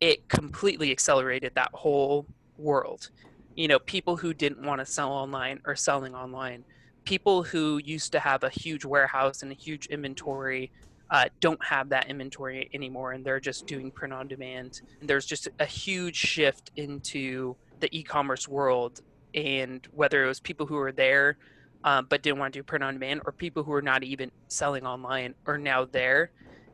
it 0.00 0.28
completely 0.28 0.90
accelerated 0.90 1.52
that 1.54 1.70
whole 1.72 2.26
world. 2.58 3.10
You 3.54 3.68
know, 3.68 3.78
people 3.78 4.16
who 4.16 4.34
didn't 4.34 4.64
want 4.64 4.80
to 4.80 4.86
sell 4.86 5.12
online 5.12 5.60
are 5.64 5.76
selling 5.76 6.14
online. 6.14 6.64
People 7.04 7.42
who 7.42 7.80
used 7.84 8.12
to 8.12 8.20
have 8.20 8.42
a 8.42 8.50
huge 8.50 8.84
warehouse 8.84 9.42
and 9.42 9.52
a 9.52 9.54
huge 9.54 9.86
inventory 9.86 10.72
uh, 11.12 11.26
don't 11.40 11.62
have 11.64 11.90
that 11.90 12.08
inventory 12.08 12.68
anymore 12.74 13.12
and 13.12 13.24
they're 13.24 13.38
just 13.38 13.66
doing 13.66 13.90
print 13.90 14.12
on 14.12 14.26
demand. 14.26 14.80
And 15.00 15.08
there's 15.08 15.26
just 15.26 15.46
a 15.60 15.66
huge 15.66 16.16
shift 16.16 16.72
into 16.74 17.54
the 17.80 17.96
e-commerce 17.96 18.48
world 18.48 19.02
and 19.34 19.86
whether 19.92 20.24
it 20.24 20.26
was 20.26 20.40
people 20.40 20.66
who 20.66 20.74
were 20.74 20.92
there 20.92 21.36
um, 21.84 22.06
but 22.08 22.22
didn't 22.22 22.38
want 22.38 22.52
to 22.54 22.60
do 22.60 22.62
print 22.62 22.84
on 22.84 22.94
demand 22.94 23.20
or 23.26 23.32
people 23.32 23.62
who 23.62 23.72
are 23.72 23.82
not 23.82 24.02
even 24.02 24.30
selling 24.48 24.86
online 24.86 25.34
are 25.46 25.58
now 25.58 25.84
there 25.84 26.30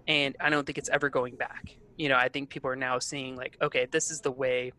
and 0.06 0.36
i 0.40 0.50
don't 0.50 0.66
think 0.66 0.78
it's 0.78 0.88
ever 0.90 1.08
going 1.08 1.34
back 1.36 1.76
you 1.96 2.08
know 2.08 2.16
i 2.16 2.28
think 2.28 2.48
people 2.48 2.68
are 2.70 2.76
now 2.76 2.98
seeing 2.98 3.36
like 3.36 3.56
okay 3.62 3.86
this 3.90 4.10
is 4.10 4.20
the 4.20 4.30
way 4.30 4.72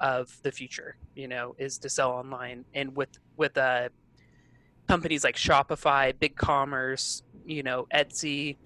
of 0.00 0.36
the 0.42 0.50
future 0.50 0.96
you 1.14 1.28
know 1.28 1.54
is 1.58 1.78
to 1.78 1.88
sell 1.88 2.10
online 2.10 2.64
and 2.74 2.94
with 2.96 3.18
with 3.36 3.56
uh 3.56 3.88
companies 4.88 5.24
like 5.24 5.36
shopify 5.36 6.12
big 6.18 6.36
commerce 6.36 7.22
you 7.44 7.62
know 7.62 7.86
etsy 7.94 8.56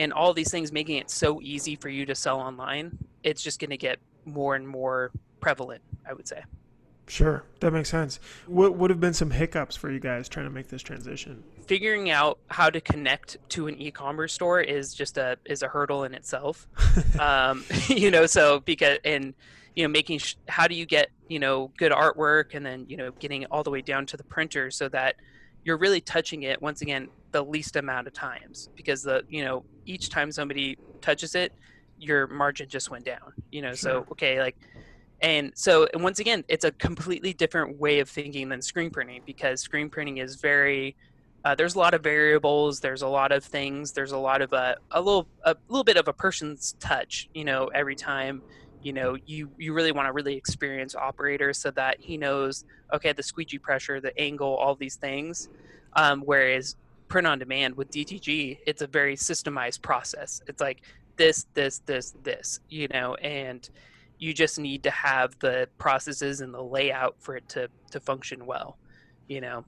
and 0.00 0.14
all 0.14 0.32
these 0.32 0.50
things 0.50 0.72
making 0.72 0.96
it 0.96 1.10
so 1.10 1.40
easy 1.42 1.76
for 1.76 1.90
you 1.90 2.06
to 2.06 2.14
sell 2.14 2.40
online, 2.40 2.96
it's 3.22 3.42
just 3.42 3.60
going 3.60 3.70
to 3.70 3.76
get 3.76 3.98
more 4.24 4.56
and 4.56 4.66
more 4.66 5.12
prevalent, 5.40 5.82
I 6.08 6.14
would 6.14 6.26
say. 6.26 6.42
Sure, 7.06 7.44
that 7.58 7.72
makes 7.72 7.90
sense. 7.90 8.18
What 8.46 8.76
would 8.76 8.88
have 8.88 9.00
been 9.00 9.12
some 9.12 9.30
hiccups 9.30 9.76
for 9.76 9.90
you 9.90 10.00
guys 10.00 10.28
trying 10.28 10.46
to 10.46 10.50
make 10.50 10.68
this 10.68 10.80
transition? 10.80 11.42
Figuring 11.66 12.08
out 12.08 12.38
how 12.46 12.70
to 12.70 12.80
connect 12.80 13.36
to 13.50 13.66
an 13.66 13.80
e-commerce 13.80 14.32
store 14.32 14.60
is 14.60 14.94
just 14.94 15.18
a 15.18 15.36
is 15.44 15.62
a 15.62 15.68
hurdle 15.68 16.04
in 16.04 16.14
itself. 16.14 16.66
um, 17.20 17.64
you 17.88 18.10
know, 18.10 18.26
so 18.26 18.60
because 18.60 18.98
and 19.04 19.34
you 19.74 19.82
know 19.82 19.88
making 19.88 20.18
sh- 20.18 20.36
how 20.48 20.66
do 20.66 20.74
you 20.74 20.86
get 20.86 21.10
you 21.28 21.40
know 21.40 21.70
good 21.76 21.92
artwork 21.92 22.54
and 22.54 22.64
then 22.64 22.86
you 22.88 22.96
know 22.96 23.10
getting 23.18 23.42
it 23.42 23.48
all 23.50 23.64
the 23.64 23.70
way 23.70 23.82
down 23.82 24.06
to 24.06 24.16
the 24.16 24.24
printer 24.24 24.70
so 24.70 24.88
that 24.88 25.16
you're 25.64 25.78
really 25.78 26.00
touching 26.00 26.44
it 26.44 26.62
once 26.62 26.80
again 26.80 27.08
the 27.32 27.44
least 27.44 27.76
amount 27.76 28.06
of 28.06 28.12
times 28.12 28.68
because 28.76 29.02
the 29.02 29.24
you 29.28 29.44
know 29.44 29.64
each 29.86 30.08
time 30.08 30.30
somebody 30.32 30.76
touches 31.00 31.34
it 31.34 31.52
your 31.98 32.26
margin 32.26 32.68
just 32.68 32.90
went 32.90 33.04
down 33.04 33.32
you 33.50 33.62
know 33.62 33.74
sure. 33.74 33.76
so 33.76 34.06
okay 34.10 34.40
like 34.40 34.56
and 35.22 35.52
so 35.54 35.86
and 35.92 36.02
once 36.02 36.18
again 36.18 36.44
it's 36.48 36.64
a 36.64 36.72
completely 36.72 37.32
different 37.32 37.78
way 37.78 38.00
of 38.00 38.08
thinking 38.08 38.48
than 38.48 38.62
screen 38.62 38.90
printing 38.90 39.20
because 39.26 39.60
screen 39.60 39.88
printing 39.90 40.18
is 40.18 40.36
very 40.36 40.96
uh, 41.44 41.54
there's 41.54 41.74
a 41.74 41.78
lot 41.78 41.94
of 41.94 42.02
variables 42.02 42.80
there's 42.80 43.02
a 43.02 43.08
lot 43.08 43.32
of 43.32 43.44
things 43.44 43.92
there's 43.92 44.12
a 44.12 44.18
lot 44.18 44.42
of 44.42 44.52
a, 44.52 44.76
a 44.90 45.00
little 45.00 45.26
a 45.44 45.56
little 45.68 45.84
bit 45.84 45.96
of 45.96 46.08
a 46.08 46.12
person's 46.12 46.74
touch 46.80 47.28
you 47.34 47.44
know 47.44 47.66
every 47.74 47.94
time 47.94 48.42
you 48.82 48.92
know 48.92 49.16
you 49.26 49.50
you 49.58 49.72
really 49.72 49.92
want 49.92 50.06
to 50.06 50.12
really 50.12 50.34
experience 50.34 50.94
operator 50.94 51.52
so 51.52 51.70
that 51.70 51.96
he 52.00 52.16
knows 52.16 52.64
okay 52.92 53.12
the 53.12 53.22
squeegee 53.22 53.58
pressure 53.58 54.00
the 54.00 54.18
angle 54.18 54.54
all 54.54 54.74
these 54.74 54.96
things 54.96 55.48
um, 55.94 56.22
whereas 56.22 56.76
print 57.10 57.26
on 57.26 57.38
demand 57.38 57.76
with 57.76 57.90
dtg 57.90 58.58
it's 58.66 58.80
a 58.80 58.86
very 58.86 59.16
systemized 59.16 59.82
process 59.82 60.40
it's 60.46 60.60
like 60.60 60.82
this 61.16 61.46
this 61.52 61.80
this 61.80 62.14
this 62.22 62.60
you 62.70 62.88
know 62.88 63.14
and 63.16 63.68
you 64.18 64.32
just 64.32 64.58
need 64.58 64.82
to 64.82 64.90
have 64.90 65.38
the 65.40 65.68
processes 65.76 66.40
and 66.40 66.54
the 66.54 66.62
layout 66.62 67.16
for 67.18 67.36
it 67.36 67.46
to 67.48 67.68
to 67.90 68.00
function 68.00 68.46
well 68.46 68.78
you 69.28 69.40
know 69.40 69.64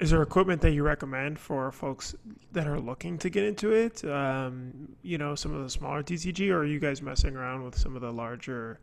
is 0.00 0.10
there 0.10 0.22
equipment 0.22 0.62
that 0.62 0.70
you 0.70 0.82
recommend 0.82 1.38
for 1.38 1.70
folks 1.70 2.14
that 2.52 2.66
are 2.66 2.80
looking 2.80 3.18
to 3.18 3.28
get 3.28 3.44
into 3.44 3.72
it? 3.72 4.02
Um, 4.02 4.96
you 5.02 5.18
know, 5.18 5.34
some 5.34 5.54
of 5.54 5.62
the 5.62 5.68
smaller 5.68 6.02
DTG, 6.02 6.48
or 6.48 6.60
are 6.60 6.64
you 6.64 6.80
guys 6.80 7.02
messing 7.02 7.36
around 7.36 7.64
with 7.64 7.76
some 7.76 7.94
of 7.94 8.00
the 8.00 8.10
larger 8.10 8.80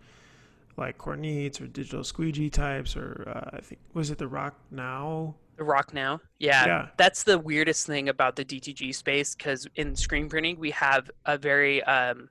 like 0.78 1.00
Kornits 1.00 1.60
or 1.60 1.66
digital 1.66 2.04
squeegee 2.04 2.52
types, 2.52 2.96
or 2.96 3.24
uh, 3.28 3.58
I 3.58 3.62
think 3.62 3.82
was 3.96 4.12
it 4.12 4.20
the 4.20 4.28
Rock 4.28 4.60
Now? 4.70 5.34
The 5.58 5.64
Rock 5.64 5.94
Now, 5.94 6.22
yeah, 6.40 6.66
Yeah. 6.66 6.88
That's 6.98 7.24
the 7.24 7.38
weirdest 7.40 7.88
thing 7.88 8.10
about 8.10 8.36
the 8.36 8.46
DTG 8.46 8.94
space 8.94 9.36
because 9.36 9.68
in 9.76 9.96
screen 9.96 10.30
printing 10.30 10.60
we 10.60 10.72
have 10.72 11.10
a 11.26 11.38
very, 11.38 11.84
um, 11.84 12.30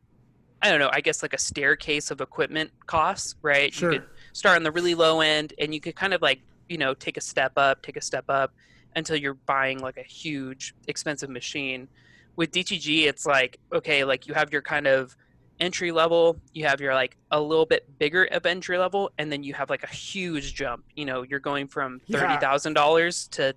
I 0.63 0.71
don't 0.71 0.79
know, 0.79 0.91
I 0.93 1.01
guess 1.01 1.23
like 1.23 1.35
a 1.35 1.39
staircase 1.39 2.11
of 2.11 2.21
equipment 2.21 2.71
costs, 2.87 3.35
right? 3.43 3.73
Sure. 3.75 3.93
You 3.93 3.99
could 3.99 4.09
start 4.33 4.57
on 4.57 4.63
the 4.63 4.71
really 4.71 4.95
low 4.95 5.21
end, 5.21 5.55
and 5.59 5.75
you 5.75 5.81
could 5.81 5.97
kind 5.97 6.15
of 6.15 6.23
like 6.23 6.41
you 6.69 6.79
know 6.79 6.95
take 6.95 7.17
a 7.17 7.21
step 7.21 7.53
up, 7.57 7.83
take 7.83 7.97
a 7.97 8.01
step 8.01 8.25
up 8.29 8.53
until 8.95 9.17
you're 9.17 9.35
buying 9.35 9.81
like 9.81 9.97
a 9.97 10.03
huge 10.03 10.75
expensive 10.87 11.29
machine. 11.31 11.89
With 12.37 12.53
DTG, 12.53 13.07
it's 13.07 13.27
like 13.27 13.59
okay, 13.73 14.05
like 14.05 14.27
you 14.27 14.35
have 14.35 14.53
your 14.53 14.63
kind 14.63 14.87
of 14.87 15.17
entry 15.61 15.93
level, 15.93 16.37
you 16.53 16.67
have 16.67 16.81
your 16.81 16.95
like 16.95 17.17
a 17.31 17.41
little 17.41 17.67
bit 17.67 17.87
bigger 17.99 18.25
of 18.25 18.47
entry 18.47 18.79
level, 18.79 19.11
and 19.19 19.31
then 19.31 19.43
you 19.43 19.55
have 19.55 19.71
like 19.71 19.83
a 19.83 19.89
huge 19.89 20.55
jump. 20.55 20.85
You 20.95 21.05
know, 21.05 21.23
you're 21.23 21.41
going 21.41 21.69
from 21.69 22.01
Yeah. 22.07 22.21
thirty 22.21 22.41
thousand 22.41 22.75
dollars 22.75 23.29
to 23.29 23.55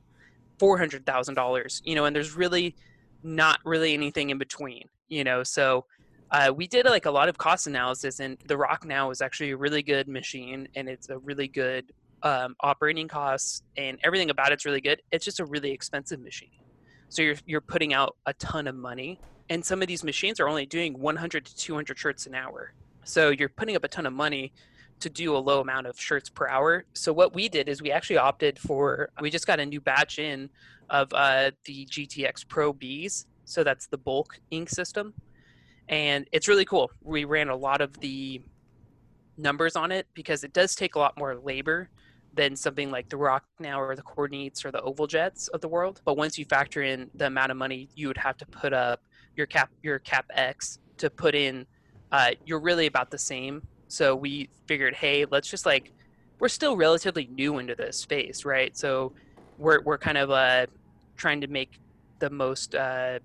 four 0.59 0.77
hundred 0.77 1.05
thousand 1.05 1.35
dollars. 1.35 1.81
You 1.85 1.95
know, 1.95 2.05
and 2.05 2.15
there's 2.15 2.35
really 2.35 2.75
not 3.23 3.59
really 3.65 3.93
anything 3.93 4.29
in 4.29 4.37
between. 4.37 4.87
You 5.07 5.23
know, 5.23 5.43
so 5.43 5.85
uh, 6.31 6.53
we 6.55 6.67
did 6.67 6.85
like 6.85 7.05
a 7.05 7.11
lot 7.11 7.29
of 7.29 7.37
cost 7.37 7.67
analysis, 7.67 8.19
and 8.19 8.37
the 8.45 8.55
Rock 8.57 8.85
Now 8.85 9.09
is 9.09 9.21
actually 9.21 9.51
a 9.51 9.57
really 9.57 9.81
good 9.81 10.07
machine, 10.07 10.67
and 10.75 10.87
it's 10.87 11.09
a 11.09 11.17
really 11.17 11.47
good 11.47 11.91
um, 12.21 12.55
operating 12.61 13.07
costs, 13.07 13.63
and 13.77 13.97
everything 14.03 14.29
about 14.29 14.51
it's 14.51 14.65
really 14.65 14.81
good. 14.81 15.01
It's 15.11 15.25
just 15.25 15.39
a 15.39 15.45
really 15.45 15.71
expensive 15.71 16.19
machine, 16.19 16.51
so 17.09 17.23
you're 17.23 17.35
you're 17.47 17.61
putting 17.61 17.93
out 17.93 18.15
a 18.27 18.33
ton 18.33 18.67
of 18.67 18.75
money, 18.75 19.19
and 19.49 19.63
some 19.63 19.81
of 19.81 19.87
these 19.87 20.03
machines 20.03 20.39
are 20.39 20.47
only 20.47 20.65
doing 20.65 20.97
100 20.99 21.45
to 21.45 21.55
200 21.55 21.97
shirts 21.97 22.25
an 22.25 22.35
hour, 22.35 22.73
so 23.03 23.29
you're 23.29 23.49
putting 23.49 23.75
up 23.75 23.83
a 23.83 23.87
ton 23.87 24.05
of 24.05 24.13
money 24.13 24.53
to 24.99 25.09
do 25.09 25.35
a 25.35 25.39
low 25.39 25.61
amount 25.61 25.87
of 25.87 25.99
shirts 25.99 26.29
per 26.29 26.47
hour. 26.47 26.85
So 26.93 27.13
what 27.13 27.33
we 27.33 27.47
did 27.47 27.69
is 27.69 27.81
we 27.81 27.91
actually 27.91 28.17
opted 28.17 28.59
for 28.59 29.09
we 29.21 29.29
just 29.29 29.47
got 29.47 29.59
a 29.59 29.65
new 29.65 29.79
batch 29.79 30.19
in 30.19 30.49
of 30.89 31.13
uh, 31.13 31.51
the 31.65 31.85
GTX 31.85 32.47
Pro 32.47 32.73
Bs, 32.73 33.25
so 33.45 33.63
that's 33.63 33.87
the 33.87 33.97
bulk 33.97 34.39
ink 34.51 34.69
system 34.69 35.13
and 35.89 36.27
it's 36.31 36.47
really 36.47 36.65
cool. 36.65 36.91
We 37.03 37.25
ran 37.25 37.49
a 37.49 37.55
lot 37.55 37.81
of 37.81 37.99
the 37.99 38.41
numbers 39.37 39.75
on 39.75 39.91
it 39.91 40.07
because 40.13 40.43
it 40.43 40.53
does 40.53 40.75
take 40.75 40.95
a 40.95 40.99
lot 40.99 41.17
more 41.17 41.35
labor 41.35 41.89
than 42.35 42.55
something 42.55 42.91
like 42.91 43.09
the 43.09 43.17
Rock 43.17 43.43
Now 43.59 43.81
or 43.81 43.95
the 43.95 44.03
Kornits 44.03 44.63
or 44.63 44.71
the 44.71 44.81
Oval 44.81 45.07
Jets 45.07 45.47
of 45.47 45.61
the 45.61 45.67
world. 45.67 46.01
But 46.05 46.15
once 46.15 46.37
you 46.37 46.45
factor 46.45 46.83
in 46.83 47.09
the 47.15 47.25
amount 47.25 47.51
of 47.51 47.57
money 47.57 47.89
you 47.95 48.07
would 48.07 48.17
have 48.17 48.37
to 48.37 48.45
put 48.45 48.71
up 48.71 49.01
your 49.39 49.47
cap 49.47 49.71
your 49.81 49.97
cap 49.97 50.25
X 50.35 50.77
to 50.97 51.09
put 51.09 51.33
in, 51.33 51.65
uh, 52.11 52.31
you're 52.45 52.59
really 52.59 52.85
about 52.85 53.09
the 53.09 53.17
same. 53.17 53.65
So 53.87 54.15
we 54.15 54.49
figured, 54.67 54.93
hey, 54.93 55.25
let's 55.31 55.49
just 55.49 55.65
like 55.65 55.91
we're 56.39 56.49
still 56.49 56.77
relatively 56.77 57.27
new 57.31 57.57
into 57.57 57.73
this 57.73 57.97
space, 57.97 58.45
right? 58.45 58.77
So 58.77 59.13
we're 59.57 59.81
we're 59.81 59.97
kind 59.97 60.17
of 60.19 60.29
uh, 60.29 60.67
trying 61.17 61.41
to 61.41 61.47
make 61.47 61.79
the 62.19 62.29
most 62.29 62.75
uh, 62.75 63.19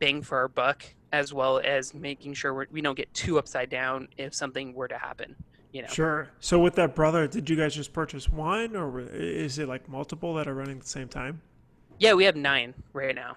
bang 0.00 0.22
for 0.22 0.38
our 0.38 0.48
buck 0.48 0.82
as 1.12 1.34
well 1.34 1.60
as 1.64 1.92
making 1.92 2.32
sure 2.32 2.54
we're, 2.54 2.66
we 2.70 2.80
don't 2.80 2.96
get 2.96 3.12
too 3.12 3.38
upside 3.38 3.68
down 3.68 4.08
if 4.16 4.32
something 4.32 4.72
were 4.72 4.86
to 4.86 4.96
happen 4.96 5.34
you 5.72 5.82
know 5.82 5.88
Sure. 5.88 6.28
So 6.38 6.60
with 6.60 6.76
that 6.76 6.94
brother, 6.94 7.26
did 7.26 7.50
you 7.50 7.56
guys 7.56 7.74
just 7.74 7.92
purchase 7.92 8.28
one, 8.28 8.76
or 8.76 9.00
is 9.00 9.58
it 9.58 9.66
like 9.66 9.88
multiple 9.88 10.34
that 10.34 10.46
are 10.46 10.54
running 10.54 10.76
at 10.76 10.82
the 10.82 10.88
same 10.88 11.08
time? 11.08 11.42
yeah 11.98 12.14
we 12.14 12.24
have 12.24 12.34
nine 12.34 12.74
right 12.92 13.14
now 13.14 13.36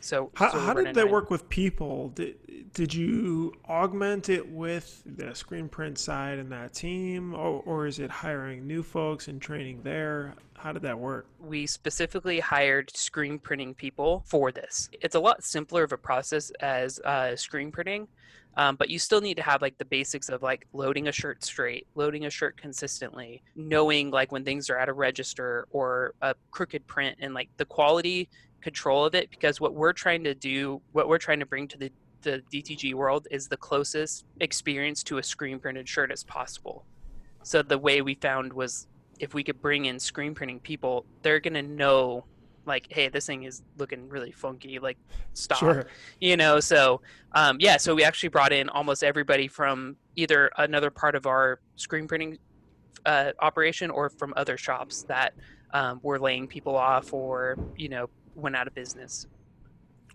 so 0.00 0.30
How, 0.34 0.50
so 0.50 0.58
how 0.58 0.74
did 0.74 0.94
that 0.94 1.10
work 1.10 1.30
with 1.30 1.48
people? 1.48 2.10
Did, 2.10 2.72
did 2.72 2.94
you 2.94 3.54
augment 3.68 4.28
it 4.28 4.48
with 4.48 5.02
the 5.06 5.34
screen 5.34 5.68
print 5.68 5.98
side 5.98 6.38
and 6.38 6.52
that 6.52 6.74
team, 6.74 7.34
or, 7.34 7.62
or 7.64 7.86
is 7.86 7.98
it 7.98 8.10
hiring 8.10 8.66
new 8.66 8.82
folks 8.82 9.28
and 9.28 9.40
training 9.40 9.80
there? 9.82 10.34
How 10.54 10.72
did 10.72 10.82
that 10.82 10.98
work? 10.98 11.26
we 11.46 11.66
specifically 11.66 12.40
hired 12.40 12.94
screen 12.96 13.38
printing 13.38 13.74
people 13.74 14.22
for 14.26 14.50
this 14.52 14.88
it's 15.00 15.14
a 15.14 15.20
lot 15.20 15.42
simpler 15.44 15.82
of 15.82 15.92
a 15.92 15.96
process 15.96 16.50
as 16.60 16.98
uh, 17.00 17.34
screen 17.36 17.70
printing 17.70 18.06
um, 18.58 18.74
but 18.76 18.88
you 18.88 18.98
still 18.98 19.20
need 19.20 19.36
to 19.36 19.42
have 19.42 19.60
like 19.60 19.76
the 19.78 19.84
basics 19.84 20.28
of 20.28 20.42
like 20.42 20.66
loading 20.72 21.08
a 21.08 21.12
shirt 21.12 21.44
straight 21.44 21.86
loading 21.94 22.24
a 22.26 22.30
shirt 22.30 22.56
consistently 22.56 23.42
knowing 23.54 24.10
like 24.10 24.32
when 24.32 24.44
things 24.44 24.68
are 24.70 24.78
out 24.78 24.88
of 24.88 24.96
register 24.96 25.66
or 25.70 26.14
a 26.22 26.34
crooked 26.50 26.86
print 26.86 27.16
and 27.20 27.34
like 27.34 27.48
the 27.58 27.64
quality 27.64 28.28
control 28.70 29.04
of 29.04 29.14
it 29.14 29.30
because 29.30 29.60
what 29.60 29.74
we're 29.74 29.92
trying 29.92 30.24
to 30.24 30.34
do 30.34 30.82
what 30.90 31.06
we're 31.08 31.24
trying 31.26 31.38
to 31.38 31.46
bring 31.46 31.68
to 31.68 31.78
the 31.78 31.90
the 32.22 32.42
DTG 32.52 32.94
world 32.94 33.28
is 33.30 33.46
the 33.46 33.56
closest 33.56 34.24
experience 34.40 35.04
to 35.04 35.18
a 35.18 35.22
screen 35.22 35.60
printed 35.60 35.88
shirt 35.88 36.10
as 36.10 36.24
possible. 36.24 36.84
So 37.44 37.62
the 37.62 37.78
way 37.78 38.02
we 38.02 38.14
found 38.16 38.52
was 38.52 38.88
if 39.20 39.34
we 39.34 39.44
could 39.44 39.62
bring 39.62 39.84
in 39.84 40.00
screen 40.00 40.34
printing 40.34 40.58
people, 40.58 41.06
they're 41.22 41.38
gonna 41.38 41.62
know 41.62 42.24
like, 42.64 42.88
hey, 42.90 43.08
this 43.08 43.26
thing 43.26 43.44
is 43.44 43.62
looking 43.78 44.08
really 44.08 44.32
funky, 44.32 44.80
like 44.80 44.98
stop 45.34 45.58
Sure. 45.58 45.86
you 46.20 46.36
know 46.36 46.58
so 46.58 47.00
um, 47.40 47.58
yeah 47.60 47.76
so 47.76 47.94
we 47.94 48.02
actually 48.02 48.30
brought 48.30 48.52
in 48.52 48.68
almost 48.70 49.04
everybody 49.04 49.46
from 49.46 49.96
either 50.16 50.50
another 50.58 50.90
part 50.90 51.14
of 51.14 51.24
our 51.26 51.60
screen 51.76 52.08
printing 52.08 52.36
uh, 53.04 53.30
operation 53.48 53.88
or 53.90 54.10
from 54.10 54.34
other 54.36 54.56
shops 54.56 55.04
that 55.04 55.34
um, 55.72 56.00
were 56.02 56.18
laying 56.18 56.48
people 56.48 56.74
off 56.74 57.12
or 57.12 57.56
you 57.76 57.88
know 57.88 58.08
went 58.36 58.54
out 58.54 58.66
of 58.66 58.74
business 58.74 59.26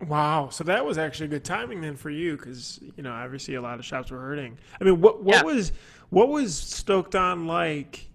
Wow. 0.08 0.48
So 0.48 0.64
that 0.64 0.84
was 0.84 0.98
actually 0.98 1.28
good 1.28 1.44
timing 1.44 1.80
then 1.80 1.96
for 1.96 2.10
you, 2.10 2.36
because 2.36 2.80
you 2.96 3.02
know 3.04 3.12
obviously 3.12 3.54
a 3.54 3.62
lot 3.62 3.78
of 3.78 3.84
shops 3.84 4.10
were 4.10 4.18
hurting. 4.18 4.58
I 4.80 4.84
mean, 4.84 5.00
what 5.00 5.22
what 5.22 5.36
Yeah. 5.36 5.42
was 5.44 5.70
what 6.10 6.28
was 6.28 6.56
Stoked 6.56 7.14
on 7.14 7.46
like? 7.46 8.08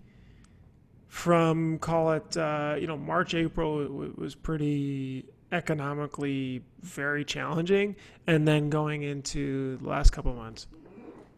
From 1.07 1.79
call 1.79 2.11
it 2.11 2.35
uh, 2.35 2.75
you 2.79 2.87
know 2.87 2.97
March 2.97 3.33
April 3.33 4.03
it 4.03 4.17
was 4.17 4.35
pretty 4.35 5.25
economically 5.51 6.61
very 6.81 7.23
challenging, 7.23 7.95
and 8.27 8.45
then 8.45 8.69
going 8.69 9.03
into 9.03 9.77
the 9.77 9.87
last 9.87 10.11
couple 10.11 10.33
months. 10.33 10.67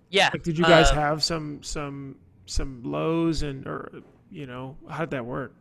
yeah 0.10 0.32
Like, 0.34 0.42
did 0.44 0.58
you 0.58 0.64
guys 0.66 0.90
uh, 0.90 0.96
have 0.96 1.24
some 1.24 1.62
some 1.62 2.16
some 2.48 2.82
lows 2.84 3.44
and 3.44 3.68
or 3.68 4.02
you 4.32 4.48
know 4.48 4.76
how 4.90 5.02
did 5.02 5.12
that 5.12 5.26
work? 5.26 5.54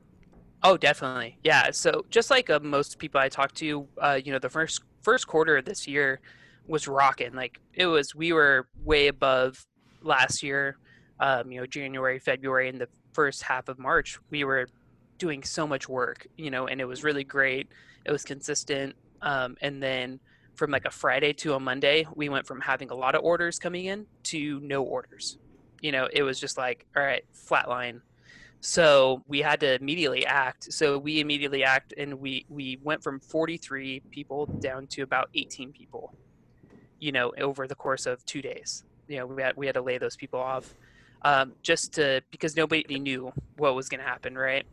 Oh, 0.62 0.77
definitely. 0.77 1.38
Yeah. 1.44 1.71
So 1.71 2.05
just 2.11 2.31
like 2.31 2.51
uh, 2.51 2.61
most 2.61 2.99
people 2.99 3.21
I 3.21 3.29
talked 3.29 3.55
to, 3.57 3.87
uh, 4.01 4.18
you 4.23 4.33
know, 4.33 4.38
the 4.38 4.51
first 4.51 4.83
first 5.03 5.27
quarter 5.27 5.57
of 5.57 5.64
this 5.64 5.87
year 5.87 6.21
was 6.66 6.88
rocking. 6.88 7.35
Like 7.35 7.61
it 7.75 7.87
was, 7.87 8.14
we 8.14 8.33
were 8.33 8.68
way 8.85 9.07
above 9.09 9.64
last 10.03 10.42
year. 10.42 10.77
Um, 11.21 11.51
you 11.51 11.61
know, 11.61 11.66
January, 11.66 12.18
February, 12.18 12.68
and 12.68 12.81
the 12.81 12.88
first 13.12 13.42
half 13.42 13.68
of 13.68 13.79
March, 13.79 14.18
we 14.31 14.44
were 14.44 14.68
doing 15.18 15.42
so 15.42 15.66
much 15.66 15.88
work. 15.88 16.27
You 16.37 16.51
know, 16.51 16.66
and 16.66 16.81
it 16.81 16.85
was 16.85 17.05
really 17.05 17.25
great. 17.25 17.68
It 18.05 18.12
was 18.12 18.25
consistent. 18.25 18.94
Um, 19.23 19.57
and 19.61 19.83
then 19.83 20.21
from 20.55 20.71
like 20.71 20.85
a 20.85 20.90
Friday 20.90 21.33
to 21.35 21.55
a 21.55 21.61
Monday, 21.61 22.07
we 22.14 22.29
went 22.29 22.47
from 22.47 22.61
having 22.61 22.90
a 22.90 22.94
lot 22.94 23.14
of 23.14 23.23
orders 23.23 23.59
coming 23.59 23.87
in 23.87 24.07
to 24.25 24.61
no 24.61 24.83
orders. 24.83 25.38
You 25.81 25.92
know, 25.92 26.09
it 26.12 26.23
was 26.23 26.40
just 26.40 26.59
like, 26.59 26.85
all 26.97 27.03
right, 27.03 27.25
flatline 27.33 28.01
so 28.61 29.23
we 29.29 29.40
had 29.40 29.61
to 29.61 29.75
immediately 29.75 30.27
act. 30.27 30.73
So 30.73 30.99
we 30.99 31.21
immediately 31.21 31.64
act 31.64 31.94
and 31.97 32.18
we 32.18 32.44
we 32.49 32.79
went 32.83 33.03
from 33.03 33.21
43 33.21 34.03
people 34.11 34.47
down 34.47 34.87
to 34.88 35.03
about 35.03 35.31
18 35.35 35.73
people 35.73 36.14
you 36.99 37.12
know 37.12 37.33
over 37.40 37.66
the 37.66 37.75
course 37.75 38.07
of 38.07 38.25
two 38.25 38.42
days. 38.42 38.85
You 39.07 39.18
know 39.18 39.27
we 39.27 39.42
had 39.42 39.57
we 39.57 39.66
had 39.66 39.75
to 39.77 39.83
lay 39.83 39.99
those 39.99 40.16
people 40.16 40.40
off 40.40 40.75
um, 41.23 41.53
just 41.62 41.92
to 41.94 42.21
because 42.31 42.57
nobody 42.57 42.99
knew 42.99 43.33
what 43.57 43.75
was 43.75 43.88
going 43.88 44.01
to 44.01 44.07
happen 44.07 44.37
right? 44.37 44.66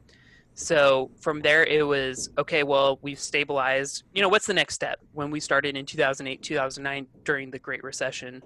So 0.55 1.11
from 1.19 1.41
there 1.41 1.63
it 1.63 1.85
was 1.85 2.29
okay 2.37 2.63
well 2.63 2.97
we've 3.01 3.19
stabilized. 3.19 4.03
You 4.13 4.21
know 4.23 4.29
what's 4.29 4.47
the 4.47 4.53
next 4.53 4.73
step? 4.73 4.99
When 5.13 5.29
we 5.29 5.39
started 5.39 5.77
in 5.77 5.85
2008 5.85 6.41
2009 6.41 7.07
during 7.23 7.51
the 7.51 7.59
great 7.59 7.83
recession 7.83 8.41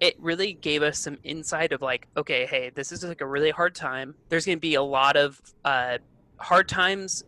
it 0.00 0.16
really 0.18 0.54
gave 0.54 0.82
us 0.82 0.98
some 0.98 1.16
insight 1.22 1.72
of 1.72 1.80
like 1.80 2.08
okay 2.16 2.46
hey 2.46 2.70
this 2.74 2.92
is 2.92 3.04
like 3.04 3.20
a 3.20 3.26
really 3.26 3.50
hard 3.50 3.74
time. 3.74 4.14
There's 4.28 4.46
going 4.46 4.58
to 4.58 4.60
be 4.60 4.74
a 4.74 4.82
lot 4.82 5.16
of 5.16 5.40
uh, 5.64 5.98
hard 6.38 6.68
times 6.68 7.24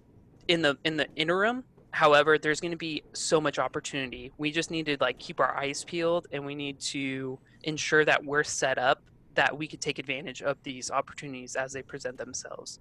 in 0.49 0.63
the 0.63 0.77
in 0.85 0.97
the 0.97 1.07
interim. 1.17 1.65
However 1.91 2.39
there's 2.39 2.61
going 2.61 2.73
to 2.73 2.77
be 2.77 3.03
so 3.13 3.41
much 3.41 3.59
opportunity. 3.59 4.33
We 4.39 4.51
just 4.51 4.71
need 4.71 4.87
to 4.87 4.97
like 5.01 5.19
keep 5.19 5.41
our 5.41 5.57
eyes 5.57 5.85
peeled 5.85 6.27
and 6.33 6.45
we 6.45 6.55
need 6.55 6.81
to 6.81 7.39
ensure 7.63 8.05
that 8.05 8.25
we're 8.25 8.45
set 8.45 8.79
up 8.79 9.03
that 9.35 9.57
we 9.57 9.67
could 9.67 9.81
take 9.81 9.99
advantage 9.99 10.43
of 10.43 10.57
these 10.63 10.91
opportunities 10.91 11.57
as 11.57 11.73
they 11.73 11.83
present 11.83 12.17
themselves. 12.17 12.79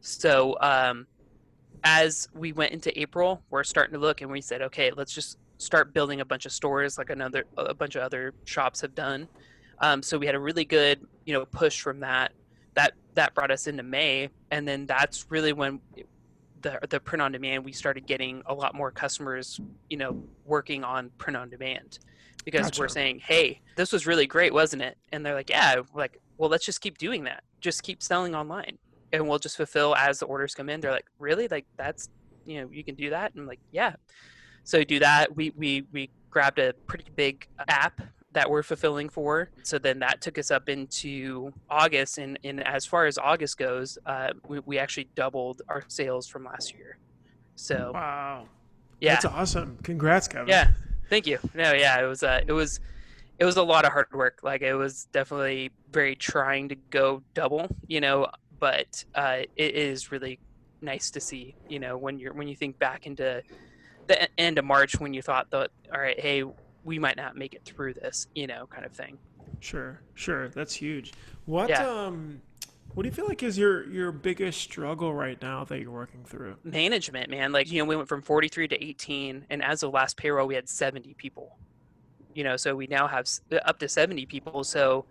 So 0.00 0.56
um, 0.60 1.06
as 1.84 2.28
we 2.34 2.52
went 2.52 2.72
into 2.72 2.98
april 2.98 3.42
we're 3.50 3.62
starting 3.62 3.92
to 3.92 3.98
look 3.98 4.22
and 4.22 4.30
we 4.30 4.40
said 4.40 4.62
okay 4.62 4.90
let's 4.96 5.12
just 5.12 5.38
start 5.64 5.92
building 5.92 6.20
a 6.20 6.24
bunch 6.24 6.46
of 6.46 6.52
stores 6.52 6.98
like 6.98 7.10
another 7.10 7.44
a 7.56 7.74
bunch 7.74 7.96
of 7.96 8.02
other 8.02 8.32
shops 8.44 8.80
have 8.80 8.94
done 8.94 9.28
um, 9.80 10.02
so 10.02 10.18
we 10.18 10.26
had 10.26 10.34
a 10.34 10.40
really 10.40 10.64
good 10.64 11.06
you 11.24 11.32
know 11.32 11.44
push 11.46 11.80
from 11.80 12.00
that 12.00 12.32
that 12.74 12.92
that 13.14 13.34
brought 13.34 13.50
us 13.50 13.66
into 13.66 13.82
may 13.82 14.28
and 14.50 14.66
then 14.66 14.86
that's 14.86 15.30
really 15.30 15.52
when 15.52 15.80
the 16.64 16.78
the 16.88 16.98
print 16.98 17.22
on 17.22 17.30
demand, 17.30 17.64
we 17.64 17.70
started 17.70 18.06
getting 18.06 18.42
a 18.46 18.54
lot 18.54 18.74
more 18.74 18.90
customers, 18.90 19.60
you 19.88 19.96
know, 19.96 20.20
working 20.44 20.82
on 20.82 21.10
print 21.18 21.36
on 21.36 21.48
demand 21.48 22.00
because 22.44 22.62
Gotcha. 22.62 22.80
we're 22.80 22.88
saying, 22.88 23.20
"Hey, 23.20 23.60
this 23.76 23.92
was 23.92 24.06
really 24.06 24.26
great, 24.26 24.52
wasn't 24.52 24.82
it?" 24.82 24.98
And 25.12 25.24
they're 25.24 25.34
like, 25.34 25.50
"Yeah." 25.50 25.76
We're 25.92 26.00
like, 26.00 26.20
well, 26.36 26.50
let's 26.50 26.64
just 26.64 26.80
keep 26.80 26.98
doing 26.98 27.24
that. 27.24 27.44
Just 27.60 27.84
keep 27.84 28.02
selling 28.02 28.34
online, 28.34 28.78
and 29.12 29.28
we'll 29.28 29.38
just 29.38 29.56
fulfill 29.56 29.94
as 29.94 30.18
the 30.18 30.26
orders 30.26 30.54
come 30.54 30.68
in. 30.68 30.80
They're 30.80 30.90
like, 30.90 31.06
"Really? 31.20 31.46
Like 31.46 31.66
that's 31.76 32.08
you 32.44 32.60
know 32.60 32.70
you 32.72 32.82
can 32.82 32.96
do 32.96 33.10
that?" 33.10 33.32
And 33.32 33.42
I'm 33.42 33.46
like, 33.46 33.60
"Yeah." 33.70 33.94
So 34.64 34.82
do 34.84 34.98
that. 35.00 35.34
We 35.36 35.52
we 35.56 35.84
we 35.92 36.10
grabbed 36.30 36.58
a 36.58 36.72
pretty 36.86 37.06
big 37.14 37.46
app 37.68 38.00
that 38.32 38.50
we're 38.50 38.64
fulfilling 38.64 39.08
for. 39.08 39.50
So 39.62 39.78
then 39.78 40.00
that 40.00 40.20
took 40.20 40.38
us 40.38 40.50
up 40.50 40.68
into 40.68 41.52
August, 41.70 42.18
and, 42.18 42.36
and 42.42 42.66
as 42.66 42.84
far 42.84 43.06
as 43.06 43.16
August 43.16 43.56
goes, 43.58 43.96
uh, 44.06 44.30
we, 44.48 44.58
we 44.60 44.78
actually 44.78 45.08
doubled 45.14 45.62
our 45.68 45.84
sales 45.86 46.26
from 46.26 46.42
last 46.44 46.74
year. 46.74 46.98
So 47.54 47.92
Wow. 47.94 48.48
yeah, 49.00 49.12
That's 49.14 49.26
awesome. 49.26 49.78
Congrats, 49.84 50.26
Kevin. 50.26 50.48
yeah, 50.48 50.70
thank 51.08 51.28
you. 51.28 51.38
No, 51.54 51.72
yeah, 51.74 52.02
it 52.02 52.06
was 52.06 52.24
uh, 52.24 52.40
it 52.46 52.52
was 52.52 52.80
it 53.38 53.44
was 53.44 53.56
a 53.56 53.62
lot 53.62 53.84
of 53.84 53.92
hard 53.92 54.08
work. 54.12 54.40
Like 54.42 54.62
it 54.62 54.74
was 54.74 55.04
definitely 55.12 55.70
very 55.92 56.16
trying 56.16 56.68
to 56.70 56.74
go 56.90 57.22
double, 57.34 57.68
you 57.86 58.00
know, 58.00 58.26
but 58.58 59.04
uh, 59.14 59.42
it 59.56 59.74
is 59.76 60.10
really 60.10 60.40
nice 60.80 61.10
to 61.12 61.20
see, 61.20 61.54
you 61.68 61.78
know, 61.78 61.96
when 61.96 62.18
you're 62.18 62.32
when 62.32 62.48
you 62.48 62.56
think 62.56 62.78
back 62.80 63.06
into 63.06 63.42
the 64.08 64.28
end 64.40 64.58
of 64.58 64.64
March 64.64 64.98
when 64.98 65.14
you 65.14 65.22
thought 65.22 65.50
that 65.50 65.70
all 65.92 66.00
right, 66.00 66.18
hey, 66.18 66.44
we 66.84 66.98
might 66.98 67.16
not 67.16 67.36
make 67.36 67.54
it 67.54 67.64
through 67.64 67.94
this, 67.94 68.26
you 68.34 68.46
know, 68.46 68.66
kind 68.66 68.84
of 68.84 68.92
thing. 68.92 69.18
Sure, 69.60 70.00
sure. 70.14 70.48
That's 70.48 70.74
huge. 70.74 71.12
What 71.46 71.68
Yeah. 71.70 71.88
um 71.88 72.42
what 72.92 73.02
do 73.02 73.08
you 73.08 73.14
feel 73.14 73.26
like 73.26 73.42
is 73.42 73.58
your 73.58 73.88
your 73.90 74.12
biggest 74.12 74.60
struggle 74.60 75.12
right 75.12 75.40
now 75.42 75.64
that 75.64 75.80
you're 75.80 75.90
working 75.90 76.24
through? 76.24 76.56
Management, 76.62 77.28
man, 77.30 77.50
like 77.50 77.70
you 77.70 77.78
know, 77.80 77.84
we 77.86 77.96
went 77.96 78.08
from 78.08 78.22
43 78.22 78.68
to 78.68 78.84
18, 78.84 79.46
and 79.50 79.64
as 79.64 79.82
of 79.82 79.92
last 79.92 80.16
payroll, 80.16 80.46
we 80.46 80.54
had 80.54 80.68
70 80.68 81.14
people. 81.14 81.58
You 82.34 82.44
know, 82.44 82.56
so 82.56 82.76
we 82.76 82.86
now 82.86 83.06
have 83.08 83.26
up 83.64 83.78
to 83.78 83.88
70 83.88 84.26
people. 84.26 84.64
So 84.64 85.06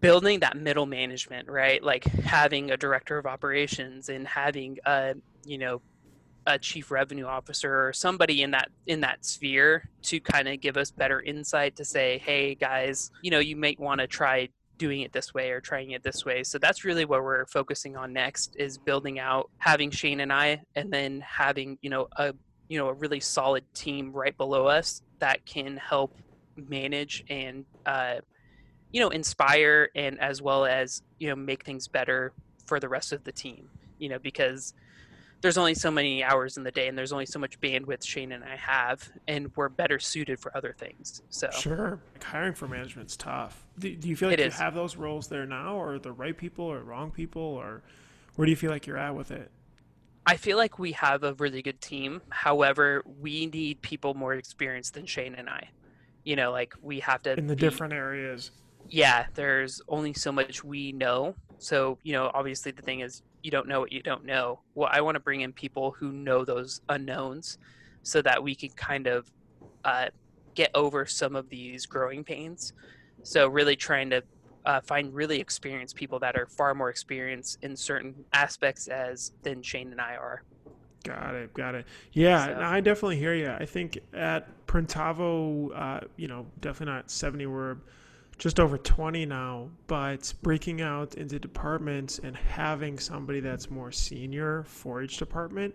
building 0.00 0.40
that 0.40 0.56
middle 0.56 0.86
management, 0.86 1.48
right? 1.48 1.82
Like 1.82 2.04
having 2.04 2.70
a 2.70 2.76
director 2.76 3.18
of 3.18 3.26
operations 3.26 4.08
and 4.08 4.26
having 4.26 4.78
a, 4.84 5.14
you 5.44 5.58
know, 5.58 5.80
a 6.46 6.58
chief 6.58 6.90
revenue 6.90 7.26
officer 7.26 7.86
or 7.86 7.92
somebody 7.92 8.42
in 8.42 8.52
that 8.52 8.70
in 8.86 9.00
that 9.00 9.24
sphere 9.24 9.88
to 10.02 10.20
kind 10.20 10.48
of 10.48 10.60
give 10.60 10.76
us 10.76 10.90
better 10.90 11.20
insight 11.20 11.76
to 11.76 11.84
say, 11.84 12.18
hey 12.24 12.54
guys, 12.54 13.10
you 13.22 13.30
know, 13.30 13.40
you 13.40 13.56
might 13.56 13.78
want 13.80 14.00
to 14.00 14.06
try 14.06 14.48
doing 14.78 15.00
it 15.00 15.12
this 15.12 15.34
way 15.34 15.50
or 15.50 15.60
trying 15.60 15.92
it 15.92 16.02
this 16.02 16.24
way. 16.24 16.44
So 16.44 16.58
that's 16.58 16.84
really 16.84 17.04
what 17.04 17.22
we're 17.22 17.46
focusing 17.46 17.96
on 17.96 18.12
next 18.12 18.56
is 18.58 18.78
building 18.78 19.18
out 19.18 19.50
having 19.58 19.90
Shane 19.90 20.20
and 20.20 20.32
I 20.32 20.62
and 20.74 20.92
then 20.92 21.20
having, 21.20 21.78
you 21.82 21.90
know, 21.90 22.08
a 22.16 22.34
you 22.68 22.78
know, 22.78 22.88
a 22.88 22.94
really 22.94 23.20
solid 23.20 23.64
team 23.74 24.12
right 24.12 24.36
below 24.36 24.66
us 24.66 25.02
that 25.18 25.44
can 25.46 25.76
help 25.76 26.16
manage 26.56 27.24
and 27.28 27.64
uh 27.84 28.16
you 28.92 29.00
know, 29.00 29.08
inspire 29.08 29.90
and 29.94 30.18
as 30.20 30.40
well 30.40 30.64
as, 30.64 31.02
you 31.18 31.28
know, 31.28 31.36
make 31.36 31.64
things 31.64 31.88
better 31.88 32.32
for 32.66 32.78
the 32.78 32.88
rest 32.88 33.12
of 33.12 33.24
the 33.24 33.32
team. 33.32 33.68
You 33.98 34.10
know, 34.10 34.18
because 34.18 34.74
there's 35.46 35.56
only 35.58 35.74
so 35.74 35.92
many 35.92 36.24
hours 36.24 36.56
in 36.56 36.64
the 36.64 36.72
day 36.72 36.88
and 36.88 36.98
there's 36.98 37.12
only 37.12 37.24
so 37.24 37.38
much 37.38 37.60
bandwidth 37.60 38.04
Shane 38.04 38.32
and 38.32 38.42
I 38.42 38.56
have 38.56 39.08
and 39.28 39.54
we're 39.54 39.68
better 39.68 40.00
suited 40.00 40.40
for 40.40 40.54
other 40.56 40.74
things. 40.76 41.22
So 41.30 41.48
Sure. 41.52 42.00
Like, 42.14 42.24
hiring 42.24 42.52
for 42.54 42.66
management's 42.66 43.16
tough. 43.16 43.64
Do, 43.78 43.94
do 43.94 44.08
you 44.08 44.16
feel 44.16 44.28
like 44.30 44.40
It 44.40 44.42
you 44.42 44.48
is. 44.48 44.54
have 44.58 44.74
those 44.74 44.96
roles 44.96 45.28
there 45.28 45.46
now 45.46 45.76
or 45.76 46.00
the 46.00 46.10
right 46.10 46.36
people 46.36 46.64
or 46.64 46.80
wrong 46.82 47.12
people 47.12 47.40
or 47.42 47.84
where 48.34 48.44
do 48.46 48.50
you 48.50 48.56
feel 48.56 48.72
like 48.72 48.88
you're 48.88 48.98
at 48.98 49.14
with 49.14 49.30
it? 49.30 49.52
I 50.26 50.36
feel 50.36 50.56
like 50.56 50.80
we 50.80 50.90
have 50.92 51.22
a 51.22 51.34
really 51.34 51.62
good 51.62 51.80
team. 51.80 52.20
However, 52.30 53.04
we 53.20 53.46
need 53.46 53.80
people 53.82 54.14
more 54.14 54.34
experienced 54.34 54.94
than 54.94 55.06
Shane 55.06 55.36
and 55.36 55.48
I. 55.48 55.68
You 56.24 56.34
know, 56.34 56.50
like 56.50 56.74
we 56.82 56.98
have 56.98 57.22
to 57.22 57.38
In 57.38 57.46
the 57.46 57.54
be- 57.54 57.60
different 57.60 57.92
areas. 57.92 58.50
yeah, 58.88 59.26
there's 59.34 59.80
only 59.88 60.12
so 60.12 60.32
much 60.32 60.64
we 60.64 60.90
know. 60.90 61.36
So, 61.58 61.98
you 62.02 62.12
know, 62.12 62.30
obviously 62.34 62.72
the 62.72 62.82
thing 62.82 63.00
is 63.00 63.22
you 63.42 63.50
don't 63.50 63.68
know 63.68 63.80
what 63.80 63.92
you 63.92 64.02
don't 64.02 64.24
know. 64.24 64.60
Well, 64.74 64.88
I 64.92 65.00
want 65.00 65.14
to 65.14 65.20
bring 65.20 65.40
in 65.40 65.52
people 65.52 65.94
who 65.98 66.12
know 66.12 66.44
those 66.44 66.80
unknowns 66.88 67.58
so 68.02 68.22
that 68.22 68.42
we 68.42 68.54
can 68.54 68.70
kind 68.70 69.06
of 69.06 69.30
uh, 69.84 70.08
get 70.54 70.70
over 70.74 71.06
some 71.06 71.36
of 71.36 71.48
these 71.48 71.86
growing 71.86 72.24
pains. 72.24 72.72
So, 73.22 73.48
really 73.48 73.76
trying 73.76 74.10
to 74.10 74.22
uh, 74.64 74.80
find 74.80 75.14
really 75.14 75.40
experienced 75.40 75.94
people 75.96 76.18
that 76.18 76.36
are 76.36 76.46
far 76.46 76.74
more 76.74 76.90
experienced 76.90 77.58
in 77.62 77.76
certain 77.76 78.14
aspects 78.32 78.88
as 78.88 79.32
than 79.42 79.62
Shane 79.62 79.92
and 79.92 80.00
I 80.00 80.16
are. 80.16 80.42
Got 81.04 81.36
it. 81.36 81.54
Got 81.54 81.76
it. 81.76 81.86
Yeah, 82.12 82.46
So- 82.46 82.60
I 82.60 82.80
definitely 82.80 83.16
hear 83.16 83.32
you. 83.34 83.48
I 83.48 83.64
think 83.64 83.98
at 84.12 84.66
Printavo, 84.66 85.70
uh, 85.74 86.00
you 86.16 86.26
know, 86.26 86.46
definitely 86.60 86.94
not 86.94 87.10
70. 87.12 87.46
We're 87.46 87.76
just 88.38 88.60
over 88.60 88.76
20 88.76 89.24
now, 89.26 89.68
but 89.86 90.32
breaking 90.42 90.82
out 90.82 91.14
into 91.14 91.38
departments 91.38 92.18
and 92.18 92.36
having 92.36 92.98
somebody 92.98 93.40
that's 93.40 93.70
more 93.70 93.90
senior 93.90 94.62
for 94.64 95.02
each 95.02 95.16
department 95.16 95.74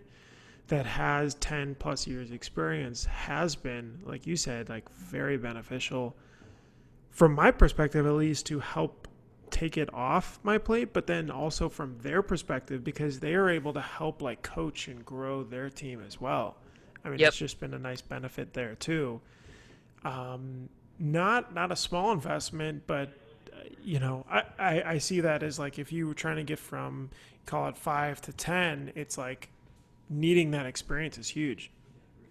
that 0.68 0.86
has 0.86 1.34
10 1.34 1.74
plus 1.74 2.06
years 2.06 2.30
experience 2.30 3.04
has 3.06 3.56
been, 3.56 3.98
like 4.04 4.26
you 4.26 4.36
said, 4.36 4.68
like 4.68 4.88
very 4.90 5.36
beneficial 5.36 6.16
from 7.10 7.34
my 7.34 7.50
perspective, 7.50 8.06
at 8.06 8.12
least, 8.12 8.46
to 8.46 8.58
help 8.60 9.08
take 9.50 9.76
it 9.76 9.92
off 9.92 10.38
my 10.44 10.56
plate, 10.56 10.94
but 10.94 11.06
then 11.06 11.30
also 11.30 11.68
from 11.68 11.98
their 11.98 12.22
perspective 12.22 12.82
because 12.82 13.20
they 13.20 13.34
are 13.34 13.50
able 13.50 13.72
to 13.74 13.82
help 13.82 14.22
like 14.22 14.40
coach 14.42 14.88
and 14.88 15.04
grow 15.04 15.42
their 15.42 15.68
team 15.68 16.00
as 16.06 16.20
well. 16.20 16.56
I 17.04 17.10
mean, 17.10 17.18
Yep. 17.18 17.28
it's 17.28 17.36
just 17.36 17.60
been 17.60 17.74
a 17.74 17.78
nice 17.78 18.00
benefit 18.00 18.54
there 18.54 18.76
too. 18.76 19.20
Um, 20.04 20.68
not 21.02 21.52
not 21.52 21.72
a 21.72 21.76
small 21.76 22.12
investment, 22.12 22.84
but 22.86 23.08
uh, 23.52 23.64
you 23.82 23.98
know, 23.98 24.24
I, 24.30 24.42
I 24.58 24.82
I 24.92 24.98
see 24.98 25.20
that 25.20 25.42
as 25.42 25.58
like 25.58 25.78
if 25.78 25.92
you 25.92 26.06
were 26.06 26.14
trying 26.14 26.36
to 26.36 26.44
get 26.44 26.60
from 26.60 27.10
call 27.44 27.68
it 27.68 27.76
five 27.76 28.20
to 28.22 28.32
ten, 28.32 28.92
it's 28.94 29.18
like 29.18 29.50
needing 30.08 30.52
that 30.52 30.64
experience 30.64 31.18
is 31.18 31.28
huge. 31.28 31.72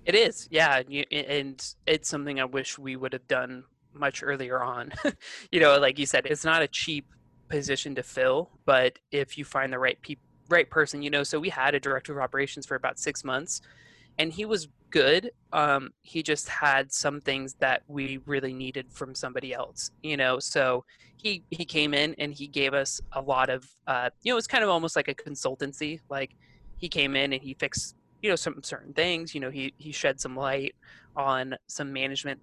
It 0.06 0.16
is, 0.16 0.48
yeah, 0.50 0.82
you, 0.88 1.04
and 1.12 1.64
it's 1.86 2.10
something 2.10 2.40
I 2.40 2.46
wish 2.46 2.80
we 2.80 2.96
would 2.96 3.14
have 3.14 3.28
done 3.28 3.66
much 3.94 4.24
earlier 4.24 4.64
on. 4.64 4.94
you 5.52 5.60
know, 5.60 5.78
like 5.78 6.00
you 6.00 6.06
said, 6.06 6.26
it's 6.26 6.46
not 6.46 6.64
a 6.64 6.68
cheap 6.68 7.06
position 7.50 7.94
to 7.96 8.04
fill, 8.04 8.50
but 8.66 8.98
if 9.12 9.38
you 9.38 9.46
find 9.46 9.72
the 9.72 9.78
right 9.78 10.02
peop 10.02 10.20
right 10.50 10.70
person, 10.70 11.02
you 11.02 11.10
know. 11.10 11.24
So 11.24 11.40
we 11.40 11.50
had 11.50 11.76
a 11.76 11.80
director 11.80 12.14
of 12.14 12.24
operations 12.24 12.66
for 12.66 12.76
about 12.76 13.00
six 13.00 13.24
months, 13.26 13.62
and 14.18 14.32
he 14.32 14.46
was 14.46 14.70
good. 14.92 15.32
Um, 15.54 15.92
he 16.02 16.22
just 16.22 16.48
had 16.48 16.92
some 16.92 17.22
things 17.22 17.56
that 17.56 17.82
we 17.88 18.20
really 18.26 18.54
needed 18.54 18.92
from 18.92 19.16
somebody 19.16 19.54
else, 19.54 19.92
you 20.04 20.18
know. 20.18 20.40
So 20.40 20.86
he 21.18 21.44
he 21.50 21.66
came 21.66 21.94
in 21.94 22.16
and 22.20 22.34
he 22.34 22.48
gave 22.48 22.74
us 22.74 23.02
a 23.14 23.22
lot 23.22 23.50
of, 23.50 23.66
uh, 23.88 24.10
you 24.22 24.32
know, 24.32 24.38
it's 24.38 24.48
kind 24.48 24.64
of 24.64 24.70
almost 24.70 24.96
like 24.96 25.08
a 25.08 25.16
consultancy. 25.16 26.00
Like 26.10 26.36
he 26.78 26.90
came 26.90 27.16
in 27.16 27.34
and 27.34 27.42
he 27.42 27.54
fixed 27.54 27.96
you 28.22 28.30
know 28.30 28.36
some 28.36 28.62
certain 28.64 28.94
things 28.94 29.34
you 29.34 29.42
know 29.42 29.50
he 29.50 29.74
he 29.78 29.92
shed 29.92 30.20
some 30.20 30.36
light 30.36 30.76
on 31.16 31.56
some 31.68 31.92
management 31.92 32.40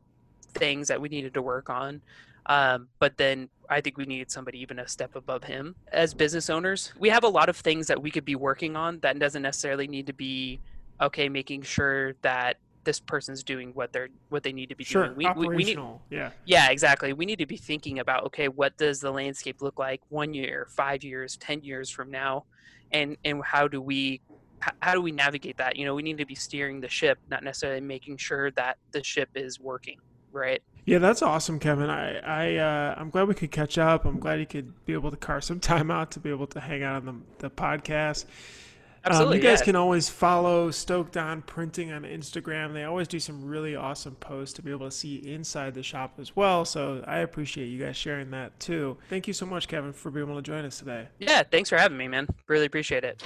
things 0.55 0.89
that 0.89 1.01
we 1.01 1.09
needed 1.09 1.35
to 1.35 1.43
work 1.43 1.71
on 1.71 2.01
um, 2.47 2.89
but 2.99 3.17
then 3.17 3.49
i 3.69 3.81
think 3.81 3.97
we 3.97 4.05
needed 4.05 4.31
somebody 4.31 4.61
even 4.61 4.79
a 4.79 4.89
step 4.89 5.15
above 5.15 5.45
him 5.45 5.75
as 5.93 6.15
business 6.15 6.51
owners 6.51 6.93
we 6.99 7.09
have 7.09 7.25
a 7.25 7.29
lot 7.29 7.49
of 7.49 7.57
things 7.57 7.87
that 7.87 8.01
we 8.01 8.11
could 8.11 8.25
be 8.25 8.35
working 8.35 8.77
on 8.77 8.99
that 9.01 9.19
doesn't 9.19 9.43
necessarily 9.43 9.87
need 9.87 10.07
to 10.07 10.13
be 10.13 10.61
okay 11.01 11.29
making 11.29 11.63
sure 11.63 12.15
that 12.23 12.57
this 12.85 13.01
person's 13.01 13.43
doing 13.43 13.71
what 13.75 13.93
they're 13.93 14.09
what 14.31 14.43
they 14.43 14.53
need 14.53 14.71
to 14.71 14.75
be 14.75 14.85
Sure, 14.85 15.09
doing 15.09 15.17
we, 15.17 15.27
we, 15.37 15.49
we 15.49 15.65
need 15.65 15.79
operational. 15.79 16.03
yeah, 16.11 16.31
yeah, 16.47 16.71
exactly. 16.71 17.13
We 17.13 17.27
need 17.27 17.39
to 17.39 17.47
be 17.47 17.57
thinking 17.59 17.99
about 17.99 18.25
okay, 18.27 18.49
what 18.49 18.77
does 18.79 19.01
the 19.01 19.11
landscape 19.11 19.61
look 19.61 19.79
like 19.79 20.01
one 20.09 20.33
year, 20.33 20.67
five 20.71 21.05
years, 21.05 21.37
ten 21.37 21.63
years 21.63 21.91
from 21.91 22.11
now, 22.11 22.45
and 22.93 23.17
and 23.25 23.43
how 23.45 23.69
do 23.69 23.83
we 23.83 24.23
how 24.81 24.95
do 24.95 25.03
we 25.03 25.13
navigate 25.13 25.59
that? 25.59 25.77
You 25.77 25.85
know, 25.85 25.95
we 25.95 26.03
need 26.03 26.19
to 26.19 26.27
be 26.27 26.35
steering 26.35 26.81
the 26.81 26.89
ship, 26.89 27.19
not 27.31 27.45
necessarily 27.45 27.81
making 27.81 28.17
sure 28.17 28.51
that 28.53 28.79
the 28.93 29.05
ship 29.05 29.29
is 29.35 29.61
working, 29.61 29.99
right? 30.33 30.63
Yeah, 30.85 30.99
that's 30.99 31.21
awesome, 31.21 31.59
Kevin. 31.61 31.91
I, 31.91 32.19
I, 32.21 32.57
uh, 32.57 32.95
I'm 32.97 33.11
glad 33.11 33.29
we 33.29 33.35
could 33.35 33.51
catch 33.51 33.77
up. 33.77 34.07
I'm 34.07 34.19
glad 34.19 34.41
you 34.41 34.47
could 34.47 34.73
be 34.87 34.95
able 34.95 35.11
to 35.11 35.17
carve 35.19 35.45
some 35.45 35.61
time 35.73 35.91
out 35.91 36.11
to 36.13 36.21
be 36.21 36.31
able 36.31 36.47
to 36.49 36.61
hang 36.61 36.83
out 36.83 37.07
on 37.07 37.25
the, 37.39 37.49
the 37.49 37.51
podcast. 37.51 38.25
Absolutely. 39.05 39.39
um, 39.39 39.43
you 39.43 39.49
guys 39.49 39.61
yeah. 39.61 39.65
can 39.65 39.77
always 39.77 40.09
follow 40.09 40.71
Stoked 40.71 41.17
On 41.17 41.43
Printing 41.43 41.93
on 41.93 42.03
Instagram. 42.03 42.73
They 42.73 42.85
always 42.85 43.09
do 43.09 43.21
some 43.21 43.45
really 43.45 43.77
awesome 43.77 44.15
posts 44.17 44.55
to 44.55 44.63
be 44.63 44.71
able 44.71 44.87
to 44.87 44.91
see 44.91 45.17
inside 45.17 45.75
the 45.75 45.83
shop 45.83 46.15
as 46.19 46.35
well. 46.37 46.65
So 46.65 47.05
I 47.07 47.19
appreciate 47.19 47.67
you 47.67 47.79
guys 47.85 47.97
sharing 47.97 48.31
that 48.33 48.59
too. 48.61 48.97
Thank 49.09 49.27
you 49.27 49.33
so 49.33 49.47
much, 49.47 49.69
Kevin, 49.69 49.93
for 49.93 50.11
being 50.11 50.27
able 50.27 50.37
to 50.37 50.43
join 50.43 50.65
us 50.65 50.79
today. 50.79 51.09
Yeah, 51.19 51.43
thanks 51.43 51.69
for 51.69 51.77
having 51.77 51.99
me, 51.99 52.09
man. 52.09 52.29
Really 52.47 52.67
appreciate 52.67 53.05
it. 53.05 53.23